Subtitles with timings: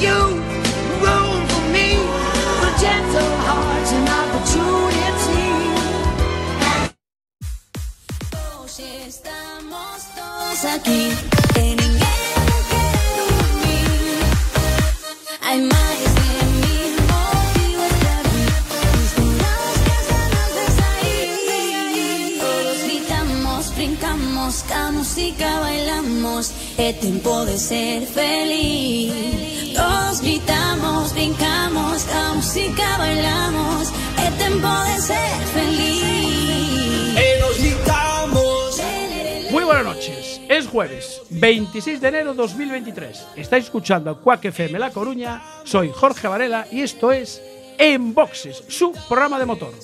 [0.00, 0.36] you,
[1.72, 1.96] me,
[2.68, 3.16] and
[9.06, 11.12] estamos todos aquí.
[11.54, 11.98] Que ninguém
[12.70, 14.20] quer dormir.
[15.42, 15.96] Hay más
[24.92, 26.52] música bailamos.
[26.76, 29.35] Es tiempo de ser feliz.
[31.26, 33.88] Brincamos, ca música bailamos.
[34.16, 37.18] Es tiempo de ser feliz.
[37.18, 38.80] E nos gritamos.
[39.50, 40.40] Muy buenas noches.
[40.48, 43.26] Es jueves, 26 de enero 2023.
[43.34, 45.42] Estáis escuchando a Quack FM La Coruña.
[45.64, 47.42] Soy Jorge Varela y esto es
[47.76, 49.74] En Boxes, su programa de motor.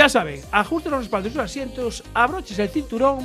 [0.00, 3.18] Ya saben, ajusten los respaldos de sus asientos, abroches el cinturón,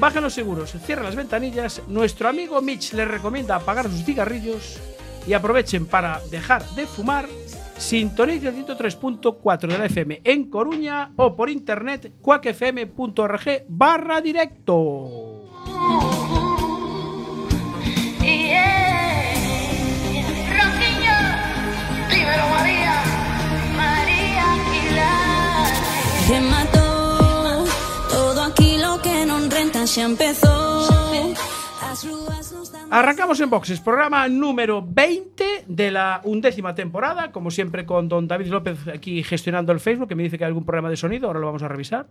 [0.00, 1.80] bajen los seguros, cierren las ventanillas.
[1.86, 4.80] Nuestro amigo Mitch les recomienda apagar sus cigarrillos
[5.28, 7.28] y aprovechen para dejar de fumar.
[7.78, 16.11] Sintoniza el 103.4 de la FM en Coruña o por internet cuacfm.org barra directo.
[32.90, 38.46] Arrancamos en boxes, programa número 20 de la undécima temporada, como siempre con don David
[38.46, 41.40] López aquí gestionando el Facebook, que me dice que hay algún problema de sonido, ahora
[41.40, 42.06] lo vamos a revisar.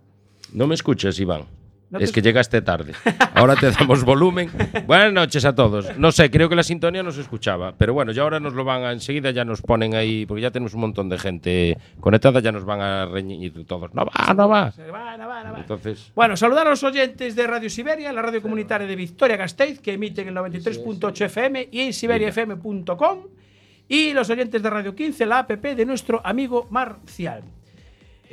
[0.53, 1.45] No me escuchas, Iván.
[1.91, 2.93] No es que llegaste tarde.
[3.33, 4.49] Ahora te damos volumen.
[4.87, 5.97] Buenas noches a todos.
[5.97, 7.73] No sé, creo que la sintonía no se escuchaba.
[7.77, 10.51] Pero bueno, ya ahora nos lo van a enseguida, ya nos ponen ahí, porque ya
[10.51, 13.93] tenemos un montón de gente conectada, ya nos van a reñir todos.
[13.93, 14.71] No va, no va.
[14.71, 15.59] Se va, no va, no va.
[15.59, 19.81] Entonces, Bueno, saludar a los oyentes de Radio Siberia, la radio comunitaria de Victoria Gasteiz,
[19.81, 23.19] que emiten el 93.8 FM y en siberiafm.com.
[23.89, 27.43] Y los oyentes de Radio 15, la app de nuestro amigo Marcial.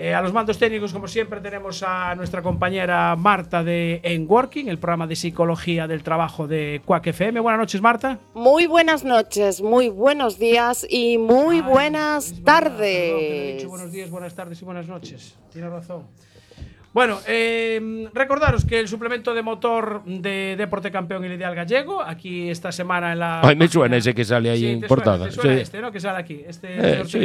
[0.01, 4.69] Eh, a los mandos técnicos, como siempre, tenemos a nuestra compañera Marta de En Working,
[4.69, 7.41] el programa de psicología del trabajo de Quack FM.
[7.41, 8.21] Buenas noches, Marta.
[8.33, 13.57] Muy buenas noches, muy buenos días y muy Ay, buenas es verdad, perdón, he tardes.
[13.57, 15.37] dicho buenos días, buenas tardes y buenas noches.
[15.53, 16.05] Tiene razón.
[16.95, 22.03] Bueno, eh, recordaros que el suplemento de motor de Deporte Campeón y el Ideal Gallego,
[22.03, 23.41] aquí esta semana en la.
[23.41, 25.29] Ay, me suena ese que sale ahí Sí, en te portada.
[25.29, 25.61] Suena, te suena Sí.
[25.63, 25.91] este, ¿no?
[25.91, 26.45] Que sale aquí.
[26.47, 27.19] Este Eh, señor sí.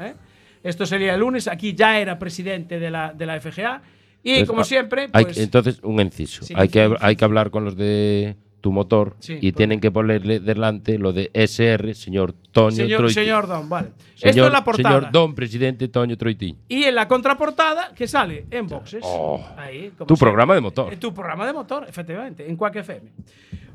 [0.00, 0.14] ¿eh?
[0.62, 1.48] Esto sería el lunes.
[1.48, 3.82] Aquí ya era presidente de la, de la FGA.
[4.22, 5.38] Y Entonces, como ah, siempre, hay- pues.
[5.38, 6.44] entonces, un inciso.
[6.44, 7.04] Sí, hay, que, inciso.
[7.04, 11.14] hay que hablar con los de tu motor Sí, y tienen que ponerle delante lo
[11.14, 13.14] de SR, señor Toño señor, Troiti.
[13.14, 13.88] señor Don, vale.
[14.14, 14.96] Esto Señor- es la portada.
[14.98, 16.54] señor Don Presidente Toño Troiti.
[16.68, 19.00] Y en la contraportada que sale en boxes.
[19.02, 20.92] Oh, Ahí, como tu programa de motor.
[20.92, 23.10] Eh, Tu programa de motor, efectivamente, en Quack FM.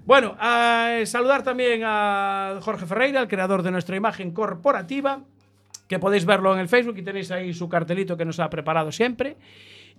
[0.05, 5.23] Bueno, a saludar también a Jorge Ferreira, el creador de nuestra imagen corporativa,
[5.87, 8.91] que podéis verlo en el Facebook y tenéis ahí su cartelito que nos ha preparado
[8.91, 9.37] siempre.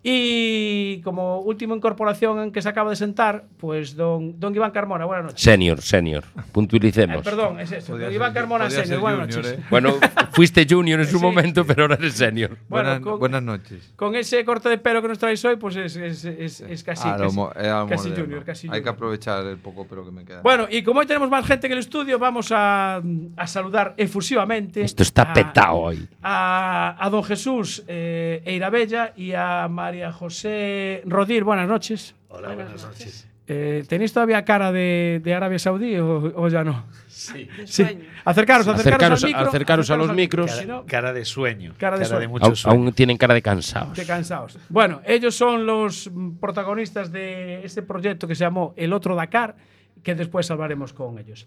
[0.02, 5.04] Y como última incorporación en que se acaba de sentar, pues don, don Iván Carmona,
[5.04, 5.40] buenas noches.
[5.42, 6.24] Senior, senior.
[6.38, 7.24] Eh, Puntualicemos.
[7.24, 7.92] perdón, es eso.
[7.94, 9.58] Don ser- Iván Carmona podía Senior, ser buenas junior, noches.
[9.58, 9.64] eh.
[9.68, 9.94] Bueno,
[10.32, 11.22] fuiste junior en su Sí.
[11.24, 12.56] momento, pero ahora eres senior.
[12.68, 13.92] Bueno, buenas, con- buenas noches.
[13.96, 17.08] Con ese corte de pelo que nos traéis hoy, pues es, es, es, es casi,
[17.08, 18.94] Ah, lo casi, eh, casi junior, casi Hay que junior.
[18.94, 20.42] aprovechar el poco pelo que me queda.
[20.42, 23.02] Bueno, y como hoy tenemos más gente en el estudio, vamos a,
[23.36, 24.82] a saludar efusivamente.
[24.82, 26.06] Esto está a- petado hoy.
[26.22, 31.44] A, a don Jesús eh, Eirabella y a María José Rodir.
[31.44, 32.14] Buenas noches.
[32.28, 33.28] Hola, buenas noches.
[33.48, 36.86] Eh, ¿Tenéis todavía cara de, de Arabia Saudí o, o ya no?
[37.06, 37.48] Sí.
[37.64, 37.84] Sí.
[38.24, 39.48] Acercaros, acercaros, Acercaros a- al micro.
[39.48, 40.66] acercaros a los micros.
[40.66, 41.74] no, Cara de sueño.
[41.78, 42.28] Cara de sueño.
[42.40, 42.76] Aún, sueño.
[42.82, 43.92] aún tienen cara de cansados.
[43.96, 44.58] Qué cansados.
[44.68, 46.10] Bueno, ellos son los
[46.40, 49.54] protagonistas de este proyecto que se llamó El Otro Dakar,
[50.02, 51.46] que después hablaremos con ellos.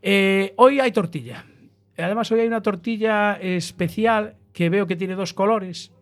[0.00, 1.44] Eh, hoy hay tortilla.
[1.98, 5.92] Además, hoy hay una tortilla especial que veo que tiene dos colores.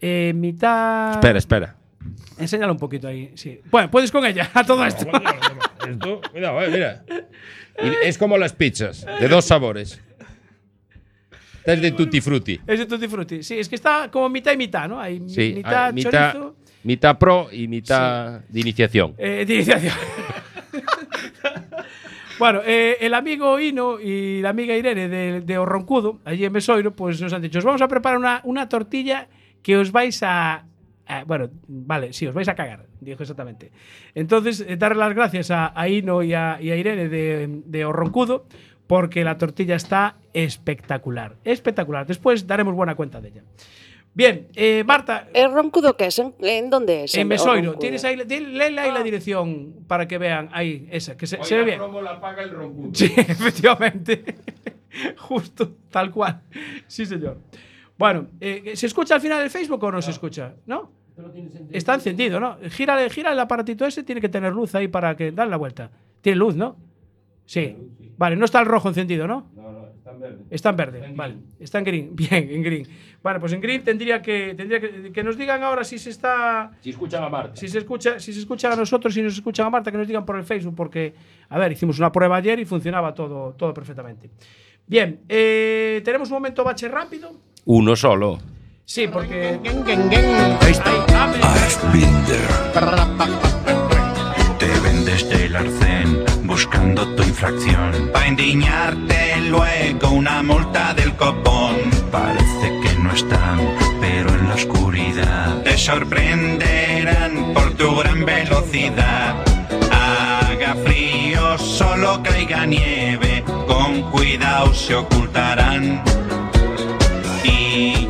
[0.00, 1.12] Eh, mitad.
[1.12, 1.76] Espera, espera.
[2.38, 3.32] Enséñala un poquito ahí.
[3.34, 3.60] Sí.
[3.70, 5.06] Bueno, puedes con ella, a todo esto.
[5.88, 7.04] Esto, cuidado, eh, mira.
[7.82, 10.00] Y es como las pizzas, de dos sabores.
[11.58, 12.60] Esta es de tutti frutti.
[12.66, 13.42] Es de Tutti Frutti.
[13.42, 15.00] Sí, es que está como mitad y mitad, ¿no?
[15.00, 16.56] Hay Sí, mitad hay mitad, chorizo.
[16.84, 19.14] mitad pro y mitad de iniciación.
[19.18, 19.94] Eh, de iniciación.
[22.38, 26.94] Bueno, eh, el amigo Hino y la amiga Irene de, de Orroncudo, allí en Mesoiro,
[26.94, 29.26] pues nos han dicho, os vamos a preparar una, una tortilla
[29.62, 30.66] que os vais a,
[31.26, 33.70] Bueno, vale, sí, os vais a cagar, dijo exactamente.
[34.14, 37.84] Entonces, eh, darle las gracias a, a Hino y a, y a Irene de, de
[37.84, 38.46] Orroncudo,
[38.86, 41.36] porque la tortilla está espectacular.
[41.44, 42.06] Espectacular.
[42.06, 43.42] Después daremos buena cuenta de ella.
[44.14, 46.18] Bien, eh, Marta, ¿El roncudo qué es?
[46.18, 47.14] ¿En, en dónde es?
[47.14, 51.44] en Mesoiro, tienes ahí, léele ahí la dirección para que vean ahí, esa, que se,
[51.44, 51.80] se ve bien.
[52.02, 52.90] la paga el roncudo.
[52.94, 54.24] Sí, efectivamente.
[55.18, 56.40] Justo, tal cual.
[56.86, 57.42] Sí, señor.
[57.98, 60.54] Bueno, eh, ¿se escucha al final el Facebook o no se escucha?
[60.66, 60.90] ¿No?
[61.72, 62.58] Está encendido, ¿no?
[62.70, 65.32] Gira, gira el aparatito ese, tiene que tener luz ahí para que.
[65.32, 65.90] Dale la vuelta.
[66.20, 66.76] Tiene luz, ¿no?
[67.46, 67.74] Sí.
[68.18, 69.50] Vale, no está el rojo encendido, ¿no?
[69.54, 70.44] No, no, está en verde.
[70.50, 71.36] Está en verde, vale.
[71.58, 72.10] Está en green.
[72.16, 72.86] Bien, en green.
[73.22, 76.70] Vale, pues en green tendría que tendría que, que nos digan ahora si se está
[76.80, 77.56] Si escuchan a Marta.
[77.56, 80.06] si se escucha si se escucha a nosotros si nos escuchan a Marta que nos
[80.06, 81.14] digan por el Facebook porque
[81.48, 84.30] a ver hicimos una prueba ayer y funcionaba todo todo perfectamente.
[84.86, 87.32] Bien, eh, tenemos un momento bache rápido.
[87.68, 88.38] Uno solo.
[88.84, 90.90] Sí, porque ahí está.
[91.42, 92.06] Ahí,
[94.56, 98.10] Te vendes del arcén buscando tu infracción.
[98.12, 101.74] Pa' indignarte luego una multa del copón.
[102.12, 103.58] Parece que no están,
[104.00, 109.34] pero en la oscuridad te sorprenderán por tu gran velocidad.
[109.90, 116.04] Haga frío, solo caiga nieve, con cuidado se ocultarán.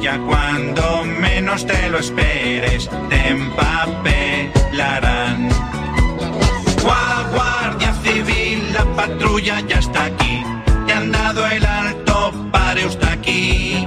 [0.06, 4.78] Ya cuando menos te lo esperes, te empapelarán.
[6.84, 10.44] Gua- Guardia Civil, la patrulla ya está aquí.
[10.86, 13.84] Te han dado el alto, pare usted aquí.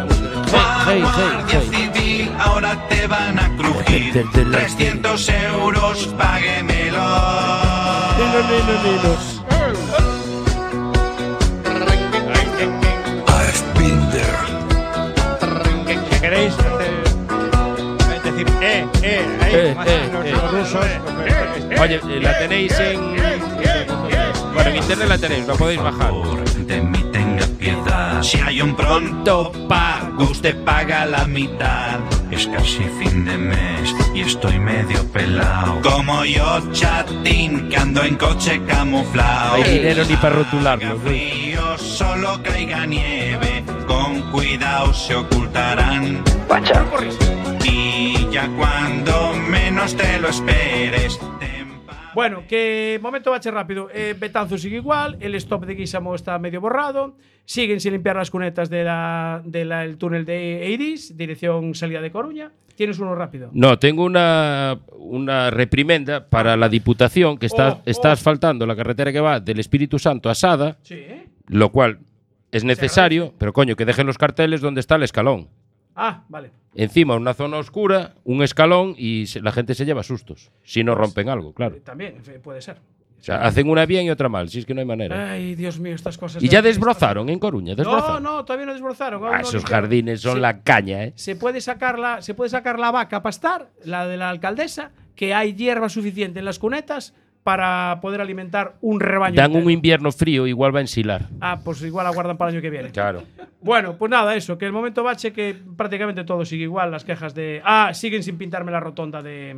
[0.51, 1.61] Gua- Guardia.
[1.71, 4.11] Civil, ahora te van a crujir.
[4.11, 6.99] Desde la- 300 euros, páguemelo.
[18.43, 20.31] Decir, eh, eh, ahí, Eh, más eh, los, eh.
[20.31, 20.85] los rusos.
[21.81, 22.99] Oye, eh, la tenéis en.
[24.53, 26.09] Bueno, en internet la tenéis, la podéis bajar.
[26.09, 28.21] Por de mí tenga piedad.
[28.21, 31.99] Si hay un pronto pago, usted paga la mitad.
[32.31, 35.81] Es casi fin de mes y estoy medio pelado.
[35.81, 39.57] Como yo, chatín, que ando en coche camuflado.
[39.57, 40.99] No hay dinero ni para rotularlo.
[40.99, 43.63] Frío, solo caiga nieve.
[43.87, 46.23] Con cuidado se ocultarán.
[46.49, 47.38] Y
[48.57, 51.19] cuando menos te lo esperes,
[52.15, 53.87] Bueno, que momento bache rápido.
[53.93, 57.15] Eh, Betanzo sigue igual, el stop de Guisamo está medio borrado,
[57.45, 58.85] siguen sin limpiar las cunetas del
[59.45, 62.51] de la- el túnel de Eiris, dirección salida de Coruña.
[62.75, 63.49] Tienes uno rápido.
[63.53, 68.13] No, tengo una, una reprimenda para la Diputación que está, Oh, está oh.
[68.13, 70.99] asfaltando la carretera que va del Espíritu Santo a Sada, Sí,
[71.47, 71.99] lo cual
[72.51, 75.47] es necesario, pero coño, que dejen los carteles donde está el escalón.
[75.95, 76.51] Ah, vale.
[76.75, 80.51] Encima, una zona oscura, un escalón y se- la gente se lleva sustos.
[80.63, 81.75] Si no rompen algo, claro.
[81.75, 82.77] Eh, También eh, puede ser.
[83.19, 85.31] O sea, hacen una bien y otra mal, si es que no hay manera.
[85.33, 86.41] Ay, Dios mío, estas cosas.
[86.41, 88.23] Y ya de- desbrozaron en Coruña, No, desbrozaron.
[88.23, 89.21] no, todavía no desbrozaron.
[89.23, 89.81] aún Ah, no esos limpiaron.
[89.83, 90.39] jardines son Sí.
[90.39, 91.13] la caña, ¿eh?
[91.15, 94.91] Se puede, sacar la, se puede sacar la vaca a pastar, la de la alcaldesa,
[95.15, 97.13] que hay hierba suficiente en las cunetas
[97.49, 99.35] para poder alimentar un rebaño.
[99.35, 99.65] Dan entero.
[99.65, 101.29] un invierno frío, igual va a ensilar.
[101.41, 102.91] Ah, pues igual aguardan para el año que viene.
[102.91, 103.23] Claro.
[103.61, 107.33] Bueno, pues nada, eso, que el momento bache que prácticamente todo sigue igual, las quejas
[107.33, 107.61] de...
[107.65, 109.55] Ah, siguen sin pintarme la rotonda de...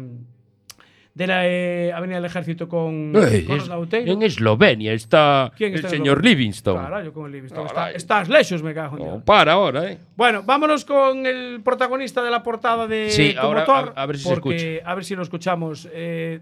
[1.13, 5.75] De la eh, Avenida del Ejército con, Ey, con es- en Eslovenia está ¿Quién el
[5.75, 6.29] está en señor Eslovenia?
[6.37, 6.77] Livingston.
[6.77, 7.65] Claro, yo con el Livingston.
[7.65, 9.97] Está- estás lejos, me cago en No, para ahora, ¿eh?
[10.15, 14.05] Bueno, vámonos con el protagonista de la portada de Sí, Tu ahora, Motor, a- a
[14.05, 15.89] ver si se porque- A ver si lo escuchamos.
[15.91, 16.39] Eh,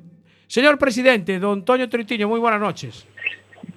[0.50, 3.08] señor presidente, don Toño Tritiño, muy buenas noches.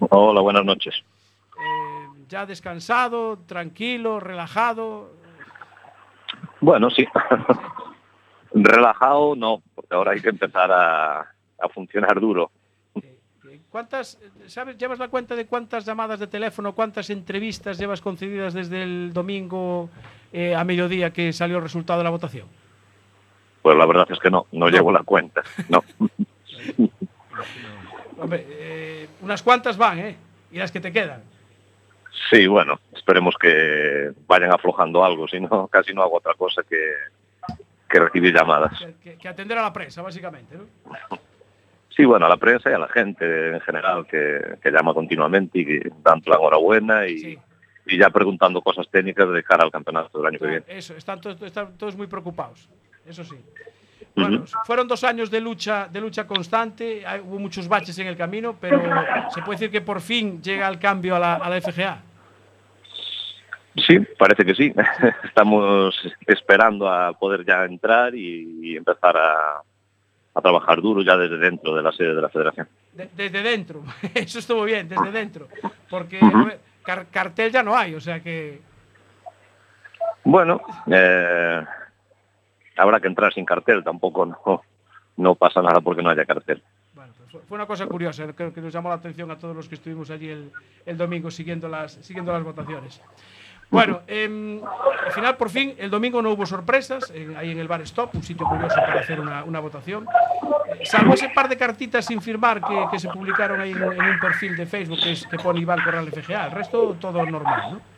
[0.00, 0.94] Hola, buenas noches.
[0.96, 5.12] Eh, ya descansado, tranquilo, relajado.
[6.60, 7.06] Bueno, sí.
[8.54, 12.50] Relajado no, porque ahora hay que empezar a, a funcionar duro.
[12.94, 18.00] Eh, ¿Cuántas, eh, sabes, llevas la cuenta de cuántas llamadas de teléfono, cuántas entrevistas llevas
[18.00, 19.90] concedidas desde el domingo
[20.32, 22.46] eh, a mediodía que salió el resultado de la votación?
[23.62, 25.42] Pues la verdad es que no, no, llevo la cuenta.
[25.68, 25.82] No.
[28.18, 30.16] Hombre, eh, unas cuantas van, ¿eh?
[30.50, 31.22] Y las que te quedan.
[32.30, 36.92] Sí, bueno, esperemos que vayan aflojando algo, si no, casi no hago otra cosa que,
[37.88, 38.78] que recibir llamadas.
[38.78, 40.64] Que, que- que atender a la prensa, básicamente, ¿no?
[41.94, 45.58] Sí, bueno, a la prensa y a la gente en general que, que llama continuamente
[45.58, 47.38] y que dan la enhorabuena y, Sí.
[47.84, 50.78] y ya preguntando cosas técnicas de cara al campeonato del año que Claro, viene.
[50.78, 52.66] Eso, están todos, están todos muy preocupados.
[53.04, 53.36] Eso sí.
[54.14, 58.16] Bueno, fueron dos años de lucha, de lucha constante, hay- hubo muchos baches en el
[58.16, 58.80] camino, pero
[59.34, 62.02] se puede decir que por fin llega el cambio a la, a la FGA.
[63.86, 64.72] Sí, parece que sí.
[65.24, 65.94] Estamos
[66.26, 69.62] esperando a poder ya entrar y, y empezar a,
[70.34, 72.68] a trabajar duro ya desde dentro de la sede de la federación.
[72.92, 73.82] De- desde dentro,
[74.14, 75.48] eso estuvo bien, desde dentro,
[75.88, 76.20] porque
[76.82, 78.60] car- cartel ya no hay, o sea que
[80.24, 81.64] Bueno, eh,
[82.76, 84.26] habrá que entrar sin cartel, tampoco
[85.16, 86.62] no, pasa nada porque no haya cartel.
[87.30, 89.76] fue- fue una cosa curiosa, creo que nos llamó la atención a todos los que
[89.76, 90.50] estuvimos allí
[90.84, 93.00] el, domingo siguiendo las, siguiendo las votaciones.
[93.70, 97.80] Bueno, em, al final, por fin, el domingo no hubo sorpresas, ahí en el Bar
[97.80, 100.06] Stop, un sitio curioso para hacer una, votación.
[100.78, 104.00] Eh, salvo ese par de cartitas sin firmar que, que se publicaron ahí en, en
[104.02, 107.72] un perfil de Facebook que, es, que pone Iván Corral FGA, el resto todo normal,
[107.72, 107.91] ¿no?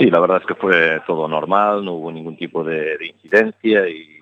[0.00, 3.86] Sí, la verdad es que fue todo normal, no hubo ningún tipo de, de incidencia
[3.86, 4.18] y,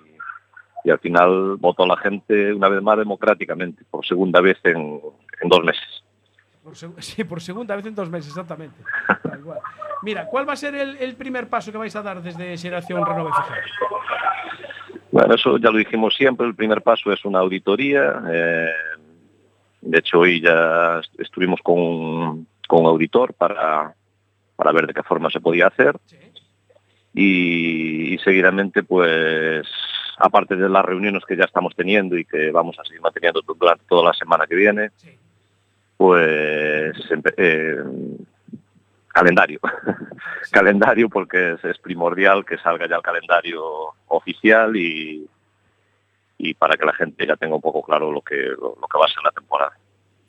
[0.83, 4.99] y al final votó la gente una vez más democráticamente, por segunda vez en,
[5.41, 6.03] en dos meses.
[6.61, 8.75] Por sí, por segunda vez en dos meses, exactamente.
[9.23, 9.59] Tal cual.
[10.03, 13.05] Mira, ¿cuál va a ser el, el primer paso que vais a dar desde Generación
[13.05, 13.31] Renove?
[15.11, 18.21] Bueno, eso ya lo dijimos siempre, el primer paso es una auditoría.
[18.31, 18.69] eh,
[19.81, 23.95] de hecho, hoy ya est- estuvimos con, con un auditor para,
[24.59, 25.95] para ver de qué forma se podía hacer.
[27.13, 29.65] Y, y seguidamente, pues,
[30.17, 33.55] aparte de las reuniones que ya estamos teniendo y que vamos a seguir manteniendo du-
[33.57, 34.89] durante toda la semana que viene,
[35.95, 36.93] pues,
[37.37, 37.77] eh,
[39.07, 39.61] calendario.
[40.51, 43.63] calendario porque es, es primordial que salga ya el calendario
[44.07, 45.25] oficial y,
[46.37, 48.97] y para que la gente ya tenga un poco claro lo que, lo, lo que
[48.99, 49.71] va a ser la temporada.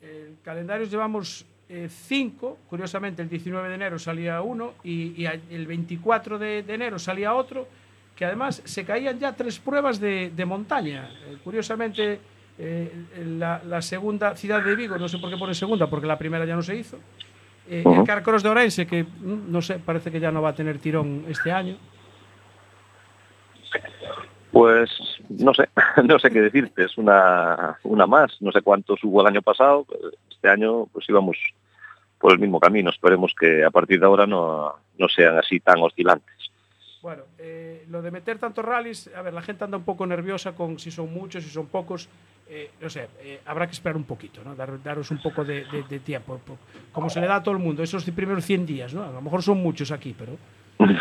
[0.01, 6.37] El calendario llevamos eh, cinco, curiosamente el 19 de enero salía uno y, el 24
[6.37, 7.65] de, de enero salía otro,
[8.13, 11.09] que además se caían ya tres pruebas de, de montaña.
[11.25, 12.19] Eh, curiosamente,
[12.59, 12.91] eh,
[13.39, 16.45] la, la segunda ciudad de Vigo, no sé por qué pone segunda, porque la primera
[16.45, 16.97] ya no se hizo.
[17.69, 18.03] Eh, El.
[18.03, 21.23] Carcross de Orense, que mm, no sé, parece que ya no va a tener tirón
[21.29, 21.77] este año.
[24.51, 24.91] Pues
[25.29, 25.69] no sé,
[26.03, 29.85] no sé qué decirte, es una, una más, no sé cuántos hubo el año pasado,
[30.29, 31.37] este año pues íbamos
[32.21, 35.79] por el mismo camino, esperemos que a partir de ahora no, no sean así tan
[35.81, 36.35] oscilantes.
[37.01, 40.53] Bueno, eh, lo de meter tantos rallies, a ver, la gente anda un poco nerviosa
[40.53, 42.07] con si son muchos, si son pocos.
[42.47, 44.53] eh, no sé, eh, habrá que esperar un poquito, ¿no?
[44.55, 46.37] Dar- daros un poco de, de- de tiempo.
[46.45, 46.57] po-
[46.91, 49.03] Como se le da a todo el mundo, esos primeros 100 días, ¿no?
[49.03, 50.37] A lo mejor son muchos aquí, pero.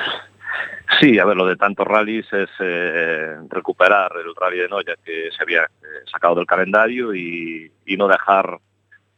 [1.01, 5.31] Sí, a ver, lo de tantos rallies es eh, recuperar el rally de Noya que
[5.35, 5.65] se había
[6.11, 8.59] sacado del calendario y, y no dejar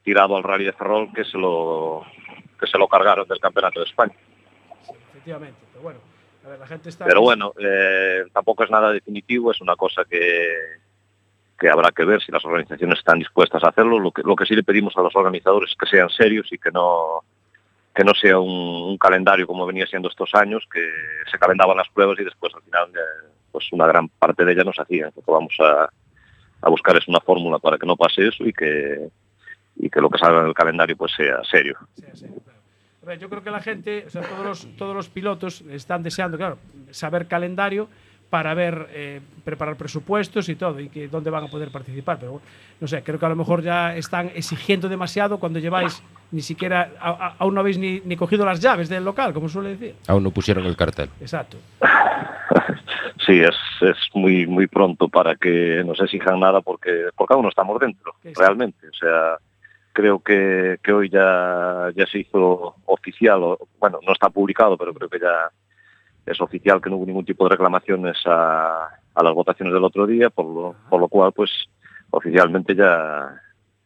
[0.03, 2.05] tirado al rally de Ferrol que se lo
[2.59, 4.15] que se lo cargaron del campeonato de España.
[5.11, 6.01] Efectivamente, pero bueno,
[6.45, 7.05] a ver, la gente está.
[7.05, 10.49] Pero bueno, eh, tampoco es nada definitivo, es una cosa que,
[11.59, 13.99] que habrá que ver si las organizaciones están dispuestas a hacerlo.
[13.99, 16.59] Lo que, lo que sí le pedimos a los organizadores es que sean serios y
[16.59, 17.25] que no
[17.95, 20.81] que no sea un, un calendario como venía siendo estos años, que
[21.31, 24.65] se calendaban las pruebas y después al final eh, pues una gran parte de ellas
[24.65, 25.13] no se hacían.
[25.15, 25.91] Lo que vamos a,
[26.63, 29.11] a buscar es una fórmula para que no pase eso y que
[29.77, 31.77] y que lo que salga en el calendario pues sea serio.
[33.03, 36.03] A ver, yo creo que la gente, o sea, todos los, todos los pilotos están
[36.05, 36.59] deseando, claro,
[36.91, 37.89] saber calendario
[38.31, 42.19] para ver, eh, preparar presupuestos y todo, y que dónde van a poder participar.
[42.19, 42.47] Pero bueno,
[42.81, 46.93] no sé, creo que a lo mejor ya están exigiendo demasiado cuando lleváis ni siquiera,
[46.99, 49.97] a- a- aún no habéis ni, ni cogido las llaves del local, como suele decir.
[50.07, 51.11] Aún no pusieron el cartel.
[51.21, 51.59] Exacto.
[53.25, 57.49] Sí, es, es muy muy pronto para que nos exijan nada porque, porque aún no
[57.51, 58.89] estamos dentro, realmente.
[58.89, 59.37] O sea,
[59.93, 64.93] creo que, que hoy ya, ya se hizo oficial, o, bueno, no está publicado, pero
[64.95, 65.51] creo que ya
[66.27, 70.07] es oficial que no hubo ningún tipo de reclamaciones a, a las votaciones del otro
[70.07, 71.51] día, por lo, por lo cual, pues,
[72.11, 73.41] oficialmente ya,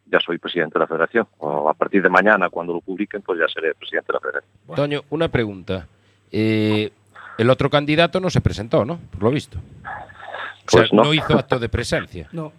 [0.07, 1.27] ya soy presidente de la federación.
[1.39, 4.53] O a partir de mañana, cuando lo publiquen, pues ya seré presidente de la federación.
[4.75, 5.87] Toño, una pregunta.
[6.31, 6.91] Eh,
[7.39, 8.99] el otro candidato no se presentó, ¿no?
[9.13, 9.59] Por lo visto.
[9.59, 11.05] O sea, Pues no.
[11.05, 12.29] no hizo acto de presencia.
[12.33, 12.53] No.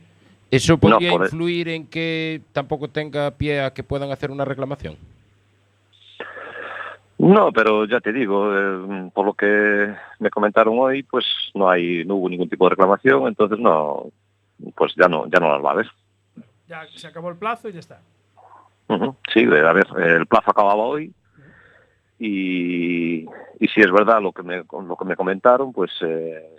[0.50, 4.96] ¿Eso podría por- influir en que tampoco tenga pie a que puedan hacer una reclamación?
[7.20, 11.26] No, pero ya te digo, eh, por lo que me comentaron hoy, pues
[11.56, 14.06] no hay, no hubo ningún tipo de reclamación, entonces no,
[14.76, 15.88] pues ya no, ya no las va a ver.
[16.68, 18.00] Ya se acabó el plazo y ya está.
[19.34, 21.12] Sí, a ver, el plazo acababa hoy
[22.20, 23.24] y,
[23.60, 26.50] y si es verdad lo que me, lo que me comentaron, pues, eh,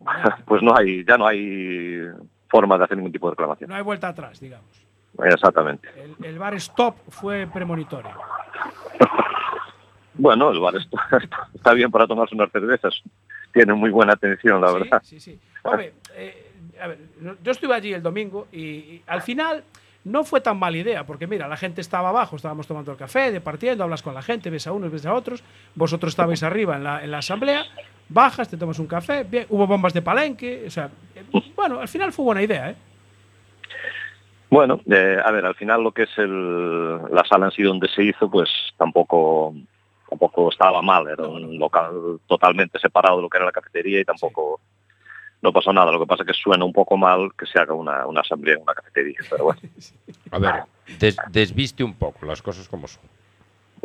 [0.46, 2.02] pues no hay, ya no hay
[2.54, 3.68] forma de hacer ningún tipo de reclamación.
[3.68, 4.70] No hay vuelta atrás, digamos.
[5.24, 5.88] Exactamente.
[5.96, 8.12] El, el bar stop fue premonitorio.
[10.16, 10.96] Bueno, el bar está,
[11.54, 13.02] está bien para tomarse unas cervezas,
[13.52, 15.02] tienen muy buena atención, la Sí, verdad.
[15.02, 15.40] Sí, sí.
[15.64, 16.98] Hombre, eh, a ver,
[17.42, 19.64] yo estuve allí el domingo y, y al final
[20.04, 23.32] no fue tan mala idea, porque mira, la gente estaba abajo, estábamos tomando el café,
[23.32, 25.42] departiendo, hablas con la gente, ves a unos, ves a otros,
[25.74, 27.64] vosotros estabais arriba en la, en la asamblea,
[28.08, 30.90] bajas, te tomas un café, hubo bombas de palenque, o sea,
[31.56, 32.76] bueno, al final fue buena idea, ¿eh?
[34.50, 37.88] Bueno, eh, a ver, al final lo que es el, la sala en sí donde
[37.88, 39.52] se hizo, pues tampoco
[40.08, 44.04] tampoco estaba mal, era un local totalmente separado de lo que era la cafetería y
[44.04, 44.60] tampoco
[45.44, 45.92] no pasó nada.
[45.92, 48.56] Lo que pasa es que suena un poco mal que se haga una, una asamblea
[48.56, 49.60] en una cafetería, pero bueno,
[50.32, 50.62] A ver,
[50.98, 53.02] des- desviste un poco las cosas como son.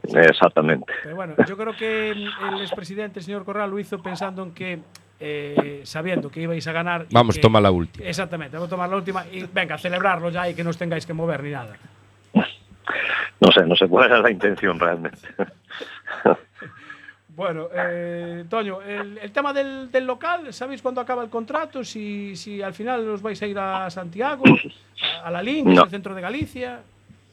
[0.04, 0.92] exactamente.
[1.04, 4.80] Pero bueno, yo creo que el expresidente, el señor Corral, lo hizo pensando en que,
[5.20, 7.06] eh, sabiendo que ibais a ganar.
[7.12, 8.08] Vamos, que- toma la última.
[8.08, 11.06] Exactamente, vamos a tomar la última y venga, celebrarlo ya y que no os tengáis
[11.06, 11.76] que mover ni nada.
[13.42, 15.20] No sé, no sé cuál era la intención realmente.
[17.40, 21.86] Bueno, eh, Toño, el, el tema del, del local, ¿sabéis cuándo acaba el contrato?
[21.86, 24.44] Si, si al final os vais a ir a Santiago,
[25.24, 25.86] a, a la LIN, No.
[25.86, 26.82] el centro de Galicia.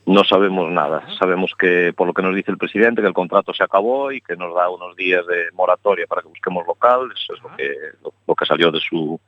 [0.07, 1.03] No sabemos nada.
[1.19, 4.21] Sabemos que, por lo que nos dice el presidente, que el contrato se acabó y
[4.21, 7.09] que nos da unos días de moratoria para que busquemos local.
[7.13, 9.19] Eso es lo que, lo, lo que salió de su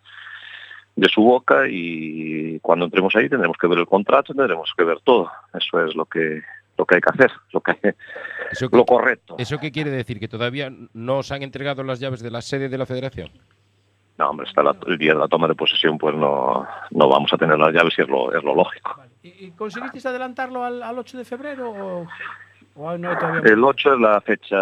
[0.95, 5.01] de su boca y cuando entremos ahí tendremos que ver el contrato, tendremos que ver
[5.01, 5.29] todo.
[5.55, 6.43] Eso es lo que
[6.79, 7.77] lo que hay que hacer, lo que
[8.53, 9.35] Eso lo correcto.
[9.39, 10.19] ¿Eso qué quiere decir?
[10.21, 13.31] ¿Que todavía no os han entregado las llaves de la sede de la federación?
[14.17, 17.33] No, hombre, hasta la- el día de la toma de posesión pues no, no vamos
[17.33, 19.01] a tener las llaves y es lo, es lo lógico.
[19.23, 22.07] ¿Y, y conseguisteis adelantarlo al, al 8 de febrero o,
[22.79, 23.41] no?
[23.45, 24.57] El 8 es la fecha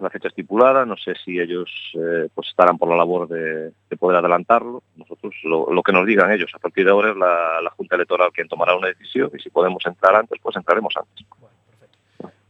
[0.00, 3.96] la fecha estipulada, no sé si ellos eh, pues estarán por la labor de, de
[3.96, 4.82] poder adelantarlo.
[4.96, 7.94] Nosotros lo, lo que nos digan ellos, a partir de ahora es la, la Junta
[7.94, 11.26] Electoral quien tomará una decisión y si podemos entrar antes, pues entraremos antes.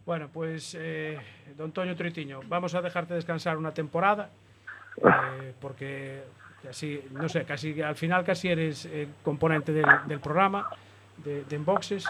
[0.06, 1.18] Bueno, pues, eh,
[1.56, 4.30] don Toño Tritiño, vamos a dejarte descansar una temporada,
[4.98, 6.22] eh, porque
[6.62, 10.70] casi, no sé, casi al final casi eres eh, componente del, del programa
[11.16, 12.06] de, de Enboxes,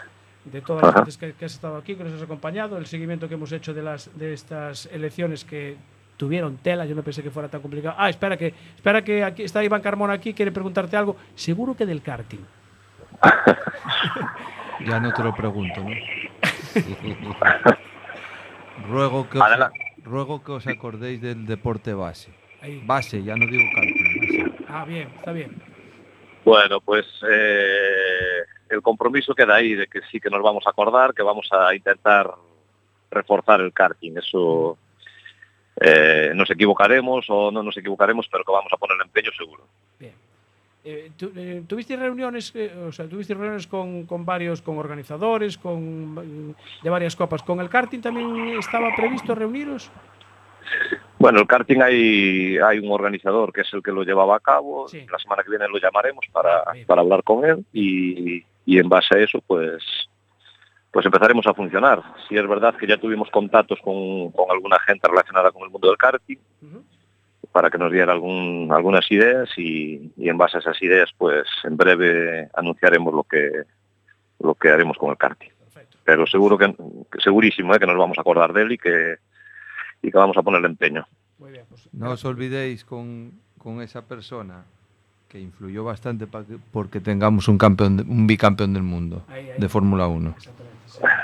[0.52, 1.00] de todas las Ajá.
[1.00, 3.74] veces que, que has estado aquí, que nos has acompañado, el seguimiento que hemos hecho
[3.74, 5.76] de las de estas elecciones que
[6.16, 7.94] tuvieron tela, yo no pensé que fuera tan complicado.
[7.98, 11.86] Ah, espera que espera que aquí está Iván Carmona aquí, quiere preguntarte algo, seguro que
[11.86, 12.40] del karting.
[14.86, 15.88] Ya no te lo pregunto, ¿no?
[18.88, 19.44] ruego, que os,
[20.04, 22.30] ruego que os acordéis del deporte base.
[22.60, 22.82] Ahí.
[22.84, 24.20] Base, ya no digo karting.
[24.20, 24.44] base.
[24.68, 25.50] Ah, bien, está bien.
[26.46, 31.12] Bueno, pues eh, el compromiso queda ahí de que sí que nos vamos a acordar,
[31.12, 32.30] que vamos a intentar
[33.10, 34.16] reforzar el karting.
[34.16, 34.78] Eso
[35.80, 39.64] eh, nos equivocaremos o no nos equivocaremos, pero que vamos a poner empeño seguro.
[41.16, 42.54] Tu- eh, ¿Tuviste reuniones,
[42.86, 47.42] o sea, tuviste reuniones con, con varios, con organizadores, con de varias copas?
[47.42, 49.90] ¿Con el karting también estaba previsto reuniros?
[51.18, 54.86] Bueno, el karting hay, hay un organizador que es el que lo llevaba a cabo.
[55.10, 59.16] La semana que viene lo llamaremos para, para hablar con él y, y en base
[59.16, 59.82] a eso, pues,
[60.90, 62.02] pues empezaremos a funcionar.
[62.28, 65.88] Si es verdad que ya tuvimos contactos con, con alguna gente relacionada con el mundo
[65.88, 66.38] del karting
[67.50, 71.46] para que nos diera algún, algunas ideas y, y en base a esas ideas, pues
[71.64, 73.62] en breve anunciaremos lo que
[74.40, 75.50] lo que haremos con el karting.
[76.04, 76.74] Pero seguro que,
[77.10, 77.78] que segurísimo ¿eh?
[77.78, 79.16] que nos vamos a acordar de él y que
[80.02, 81.06] y que vamos a ponerle empeño.
[81.92, 84.64] No os olvidéis con, con esa persona
[85.28, 89.24] que influyó bastante para que, porque tengamos un campeón, de- un bicampeón del mundo
[89.58, 90.34] de Fórmula 1.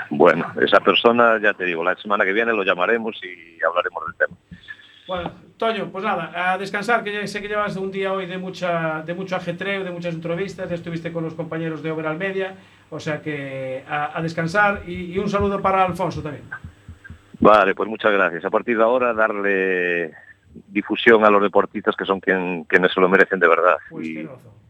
[0.09, 4.15] Bueno, esa persona, ya te digo, la semana que viene lo llamaremos y hablaremos del
[4.15, 4.37] tema.
[5.07, 8.37] Bueno, Toño, pues nada, a descansar, que ya sé que llevas un día hoy de
[8.37, 12.55] mucha de mucho ajetreo, de muchas entrevistas, ya estuviste con los compañeros de Overall Media,
[12.89, 16.43] o sea que a, a descansar y, y un saludo para Alfonso también.
[17.43, 18.45] Vale, pues muchas gracias.
[18.45, 20.13] A partir de ahora, darle
[20.67, 23.77] difusión a los deportistas que son quien, quienes se lo merecen de verdad.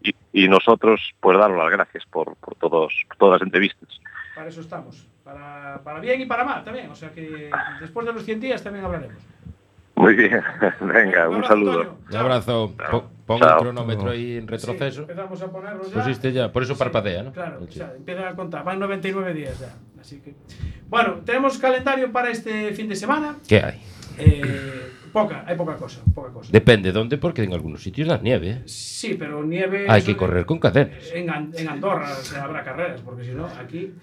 [0.04, 3.90] Y, y- y nosotros, pues darles las gracias por, por todos, por todas las entrevistas.
[4.36, 8.14] Para eso estamos, para, para bien y para mal también, o sea que después de
[8.14, 9.22] los 100 días también hablaremos.
[9.96, 10.42] Muy bien,
[10.82, 11.98] venga, un saludo.
[12.10, 12.74] Un abrazo.
[12.92, 13.54] Po- Pon Chao.
[13.58, 15.02] el cronómetro ahí en retroceso.
[15.04, 15.94] Empezamos a ponerlo ya.
[15.94, 17.32] Pusiste ya, por eso parpadea, ¿no?
[17.32, 19.74] Claro, o sea, empieza a contar, van 99 días ya.
[20.02, 20.34] Así que.
[20.90, 23.36] Bueno, tenemos calendario para este fin de semana.
[23.48, 23.82] ¿Qué hay?
[24.18, 26.50] Eh, poca, hay poca cosa, poca cosa.
[26.52, 28.50] Depende dónde, porque en algunos sitios da nieve.
[28.50, 28.62] ¿eh?
[28.66, 29.86] Sí, pero nieve.
[29.88, 30.98] Hay que correr con cadenas.
[31.14, 33.94] En, en Andorra o sea, habrá carreras, porque si no, aquí.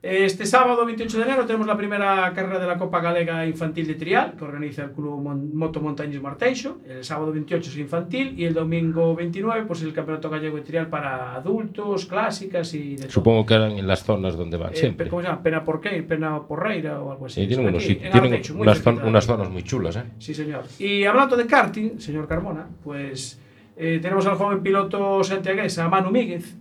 [0.00, 3.94] Este sábado 28 de enero tenemos la primera carrera de la Copa Galega Infantil de
[3.94, 6.78] Trial, que organiza el Club Mon- Moto Montañismo Arteixo.
[6.88, 10.86] El sábado 28 es infantil y el domingo 29 pues el Campeonato Gallego de Trial
[10.86, 13.10] para adultos, clásicas y de todo.
[13.10, 15.08] Supongo que eran en las zonas donde van Eh, siempre.
[15.08, 15.42] ¿Cómo se llama?
[15.42, 17.40] Pena Porqueira, Pena Porreira o algo así.
[17.40, 19.32] Sí, tienen Aquí, unos, en tienen Arteixo, unas, zon- unas aquí.
[19.34, 20.04] zonas muy chulas, ¿eh?
[20.20, 20.62] Sí, señor.
[20.78, 23.40] Y hablando de karting, señor Carmona, pues
[23.76, 26.54] eh, tenemos al joven piloto santiagués, a Manu Míguez.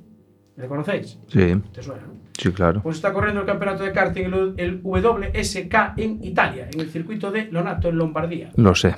[0.56, 1.20] ¿Le conocéis?
[1.28, 2.02] Sí, ¿Te suena?
[2.02, 2.27] no?
[2.38, 2.82] Sí, claro.
[2.82, 7.32] Pues está corriendo el campeonato de karting, el, el WSK en Italia, en el circuito
[7.32, 8.52] de Lonato, en Lombardía.
[8.56, 8.96] Lo sé,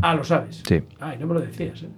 [0.00, 0.62] Ah, lo sabes.
[0.66, 0.82] sí.
[1.00, 1.88] Ay, no me lo decías, ¿eh?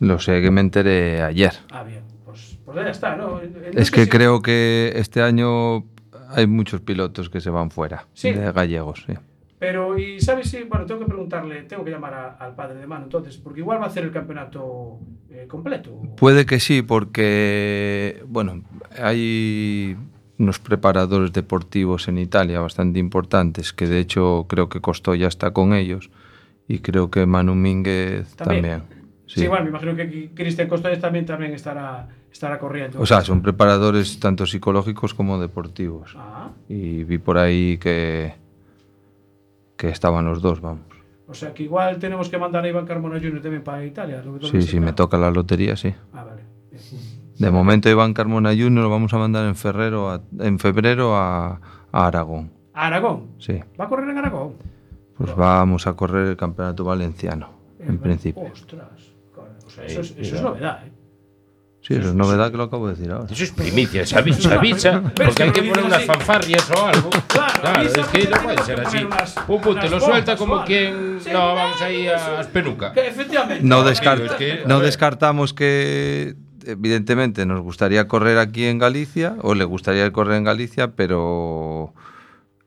[0.00, 1.52] Lo sé que me enteré ayer.
[1.70, 2.02] Ah, bien.
[2.24, 3.40] Pues, pues ya está, ¿no?
[3.72, 5.84] Es que creo que este año
[6.28, 8.32] hay muchos pilotos que se van fuera, Sí.
[8.32, 9.04] de gallegos.
[9.06, 9.14] Sí.
[9.58, 10.64] Pero, ¿y sabes si?
[10.64, 13.80] Bueno, tengo que preguntarle, tengo que llamar a- al padre de Manu entonces, porque igual
[13.80, 14.98] va a hacer el campeonato
[15.30, 15.98] eh, completo.
[16.18, 18.62] Puede que sí, porque, bueno,
[19.02, 19.96] hay
[20.38, 25.52] unos preparadores deportivos en Italia bastante importantes, que de hecho creo que Costó ya está
[25.52, 26.10] con ellos,
[26.68, 28.80] y creo que Manu Mínguez También.
[28.80, 28.96] también.
[29.26, 29.44] Sí, Sí.
[29.44, 33.00] igual, me imagino que Cristian Costones también, también estará, estará corriendo.
[33.00, 36.14] O sea, son preparadores tanto psicológicos como deportivos.
[36.16, 38.34] Ah, Y vi por ahí que,
[39.76, 40.84] que estaban los dos, vamos.
[41.28, 43.42] o sea, que igual tenemos que mandar a Iván Carmona Jr.
[43.42, 44.22] también para Italia.
[44.24, 44.94] lo que Sí, sí, me sacar.
[44.94, 45.92] toca la lotería, sí.
[46.12, 46.42] Ah, vale.
[46.70, 46.82] Bien.
[47.38, 51.60] De momento Iván Carmona Junior lo vamos a mandar en, febrero a- en febrero a,
[51.92, 52.50] a Aragón.
[52.72, 53.28] ¿A Aragón?
[53.38, 53.60] Sí.
[53.80, 54.54] ¿Va a correr en Aragón?
[55.16, 58.44] Pues vamos a correr el campeonato valenciano, en principio.
[58.52, 58.88] Ostras.
[59.34, 60.92] claro, O sea, eso, es, eso es novedad, ¿eh?
[61.80, 63.28] Sí, eso es novedad que lo acabo de decir ahora.
[63.30, 67.10] Eso es primicia, se avisa, avisa, porque hay que poner unas fanfarrias o algo.
[67.28, 68.98] Claro, avisa es que no puede ser así.
[69.46, 71.18] Un punto, unas lo suelta como quien.
[71.32, 72.92] No, vamos ahí a Espenuca.
[73.62, 76.34] No, Ahora, descar- es que, a no descartamos que,
[76.66, 81.94] evidentemente, nos gustaría correr aquí en Galicia, o le gustaría correr en Galicia, pero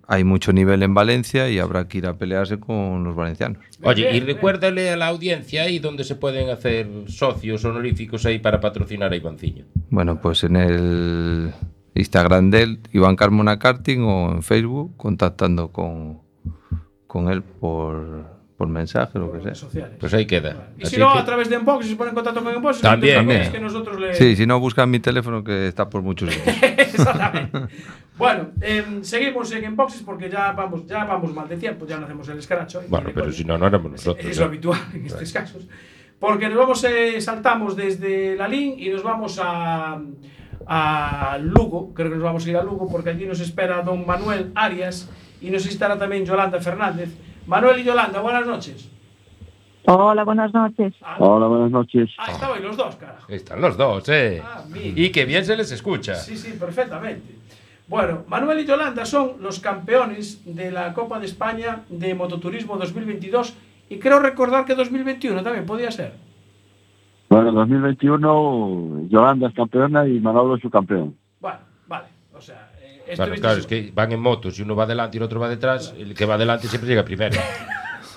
[0.07, 3.63] hay mucho nivel en Valencia y habrá que ir a pelearse con los valencianos.
[3.83, 8.59] Oye, y recuérdale a la audiencia ahí donde se pueden hacer socios honoríficos ahí para
[8.59, 9.65] patrocinar a Ivanciño.
[9.91, 11.53] Bueno, pues en el
[11.93, 16.21] Instagram de él, Iván Carmona Karting, o en Facebook, contactando con,
[17.05, 19.55] con él por, por mensaje, lo que sea.
[19.55, 19.95] sociales.
[20.01, 20.67] Pues ahí queda.
[20.77, 22.53] Y si Así no, que- a través de Unbox, si se pone en contacto con
[22.57, 23.43] Unbox, También, entonces, eh.
[23.45, 24.13] es que nosotros le...
[24.15, 26.57] Sí, si no, buscan mi teléfono que está por muchos sitios.
[26.77, 27.57] Exactamente.
[28.17, 32.03] Bueno, em, seguimos en Unboxes porque ya vamos, ya vamos mal de tiempo, ya no
[32.05, 32.85] hacemos el scratch hoy.
[32.89, 34.25] Bueno, pero si no, no éramos nosotros.
[34.25, 34.39] Es ¿eh?
[34.41, 35.65] lo habitual en estos casos.
[36.19, 40.01] Porque nos vamos, eh, saltamos desde la LIN y nos vamos a,
[40.67, 41.93] a Lugo.
[41.93, 45.09] Creo que nos vamos a ir a Lugo porque allí nos espera don Manuel Arias
[45.39, 47.09] y nos estará también Yolanda Fernández.
[47.49, 48.87] Manuel y Yolanda, buenas noches.
[49.85, 50.93] Hola, buenas noches.
[51.17, 52.11] Hola, buenas noches.
[52.19, 53.25] Ah, estaban los dos, carajo.
[53.27, 54.39] Están los dos, ¿eh?
[54.45, 56.13] Ah, y que bien se les escucha.
[56.13, 57.39] Sí, sí, perfectamente.
[57.87, 63.55] Bueno, Manuel y Yolanda son los campeones de la Copa de España de Mototurismo 2022
[63.89, 66.13] y creo recordar que 2021 también podía ser.
[67.29, 71.17] Bueno, 2021, Yolanda es campeona y Manolo es su campeón.
[71.39, 71.57] Bueno,
[71.87, 72.09] vale.
[72.31, 75.17] O sea, eh, esto Claro, claro, es que van en motos y uno va adelante
[75.17, 75.93] y el otro va detrás.
[75.97, 77.37] El que va adelante siempre llega primero.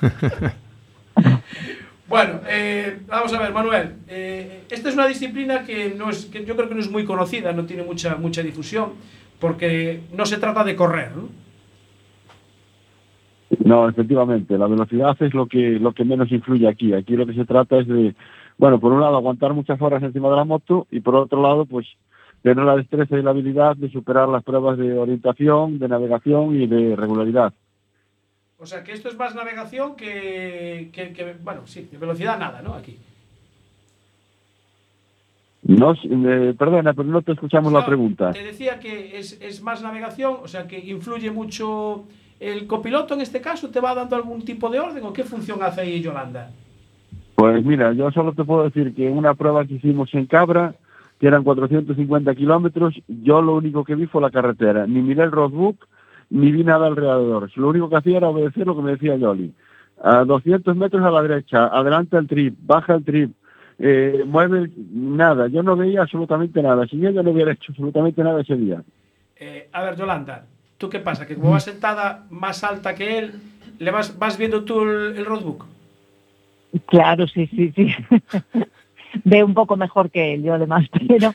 [2.09, 3.95] Bueno, eh, vamos a ver, Manuel.
[4.07, 7.07] eh, esta es una disciplina que, no es, que yo creo que no es muy
[7.07, 8.91] conocida, no tiene mucha, mucha difusión,
[9.41, 11.31] porque no se trata de correr, ¿no?
[13.65, 16.93] No, efectivamente, la velocidad es lo que lo que menos influye aquí.
[16.93, 18.15] Aquí lo que se trata es de,
[18.59, 21.65] bueno, por un lado aguantar muchas horas encima de la moto y por otro lado,
[21.65, 21.87] pues
[22.43, 26.67] tener la destreza y la habilidad de superar las pruebas de orientación, de navegación y
[26.67, 27.53] de regularidad.
[28.59, 32.63] O sea, que esto es más navegación que, que, que- bueno, sí, de velocidad nada,
[32.63, 32.75] ¿no?
[32.75, 32.97] Aquí.
[35.65, 38.33] No, eh, perdona, pero no te escuchamos la pregunta.
[38.33, 42.05] Te decía que es, es más navegación, o sea, que influye mucho
[42.41, 45.63] el copiloto en este caso, ¿te va dando algún tipo de orden o qué función
[45.63, 46.51] hace ahí Yolanda?
[47.37, 50.75] Pues mira, yo solo te puedo decir que en una prueba que hicimos en Cabra,
[51.23, 54.89] que eran 450 kilómetros, yo lo único que vi fue la carretera.
[54.89, 55.87] Ni miré el roadbook,
[56.31, 57.49] ni vi nada alrededor.
[57.55, 59.55] Lo único que hacía era obedecer lo que me decía Yoli.
[60.03, 63.31] A 200 metros a la derecha, adelanta el trip, baja el trip,
[63.79, 65.47] eh, mueve el- nada.
[65.47, 66.89] Yo no veía absolutamente nada.
[66.89, 68.83] Sin ella no hubiera hecho absolutamente nada ese día.
[69.37, 71.25] Eh, a ver, Yolanda, ¿tú qué pasa?
[71.25, 73.35] Que como vas sentada más alta que él,
[73.79, 75.67] ¿le vas, vas viendo tú el, el roadbook?
[76.87, 77.95] Claro, sí, sí, sí.
[79.25, 81.35] Ve un poco mejor que él, yo además, pero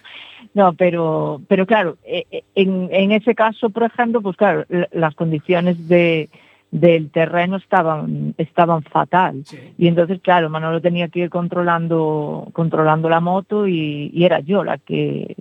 [0.54, 5.16] no, pero, pero claro, eh, eh, en, en ese caso, por ejemplo, pues claro, las
[5.16, 6.30] condiciones de
[6.70, 9.44] del terreno estaban estaban fatal
[9.78, 14.66] y entonces claro Manolo tenía que ir controlando controlando la moto y, y era yo
[14.66, 15.38] la que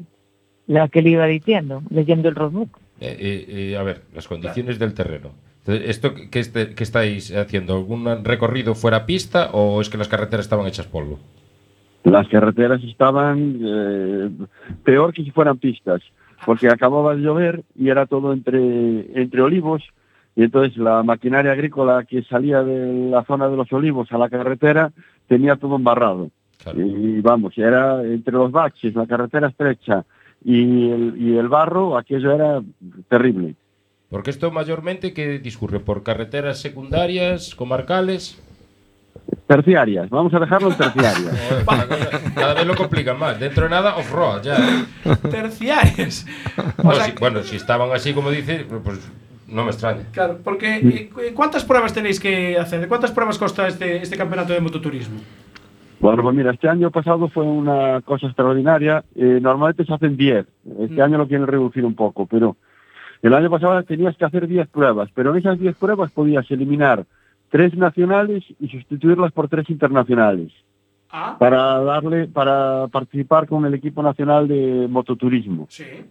[0.68, 4.78] la que le iba diciendo leyendo el roadbook Eh, eh, eh, a ver, las condiciones
[4.78, 5.30] del terreno.
[5.58, 7.74] Entonces, ¿Esto que, este- que estáis haciendo?
[7.74, 11.18] ¿Algún recorrido fuera pista o es que las carreteras estaban hechas polvo?
[12.06, 14.30] Las carreteras estaban eh,
[14.84, 16.00] peor que si fueran pistas,
[16.44, 19.82] porque acababa de llover y era todo entre, entre olivos,
[20.36, 24.28] y entonces la maquinaria agrícola que salía de la zona de los olivos a la
[24.28, 24.92] carretera
[25.26, 26.30] tenía todo embarrado.
[26.76, 30.04] Y vamos, era entre los baches, la carretera estrecha
[30.44, 32.62] y el, y el barro, aquello era
[33.08, 33.56] terrible.
[34.10, 38.40] Porque esto mayormente que discurre por carreteras secundarias, comarcales.
[39.46, 41.64] Terciarias, vamos a dejarlo en terciarias.
[42.34, 43.38] Cada vez lo complican más.
[43.38, 44.56] Dentro de nada, off-road ya.
[44.56, 44.84] ¿eh?
[45.30, 46.26] Terciarias.
[46.82, 49.08] No, si- bueno, si estaban así como dice, pues
[49.46, 50.02] no me extraña.
[50.12, 52.88] Claro, porque eh, cu- ¿cuántas pruebas tenéis que hacer?
[52.88, 55.20] ¿Cuántas pruebas consta este, este campeonato de mototurismo?
[56.00, 59.04] Bueno, pues mira, este año pasado fue una cosa extraordinaria.
[59.14, 60.44] Eh, normalmente se hacen 10.
[60.80, 62.56] Este año lo quieren reducir un poco, pero
[63.22, 67.04] el año pasado tenías que hacer 10 pruebas, pero en esas 10 pruebas podías eliminar
[67.50, 70.52] tres nacionales y sustituirlas por tres internacionales.
[71.38, 75.66] Para darle, para participar con el equipo nacional de mototurismo.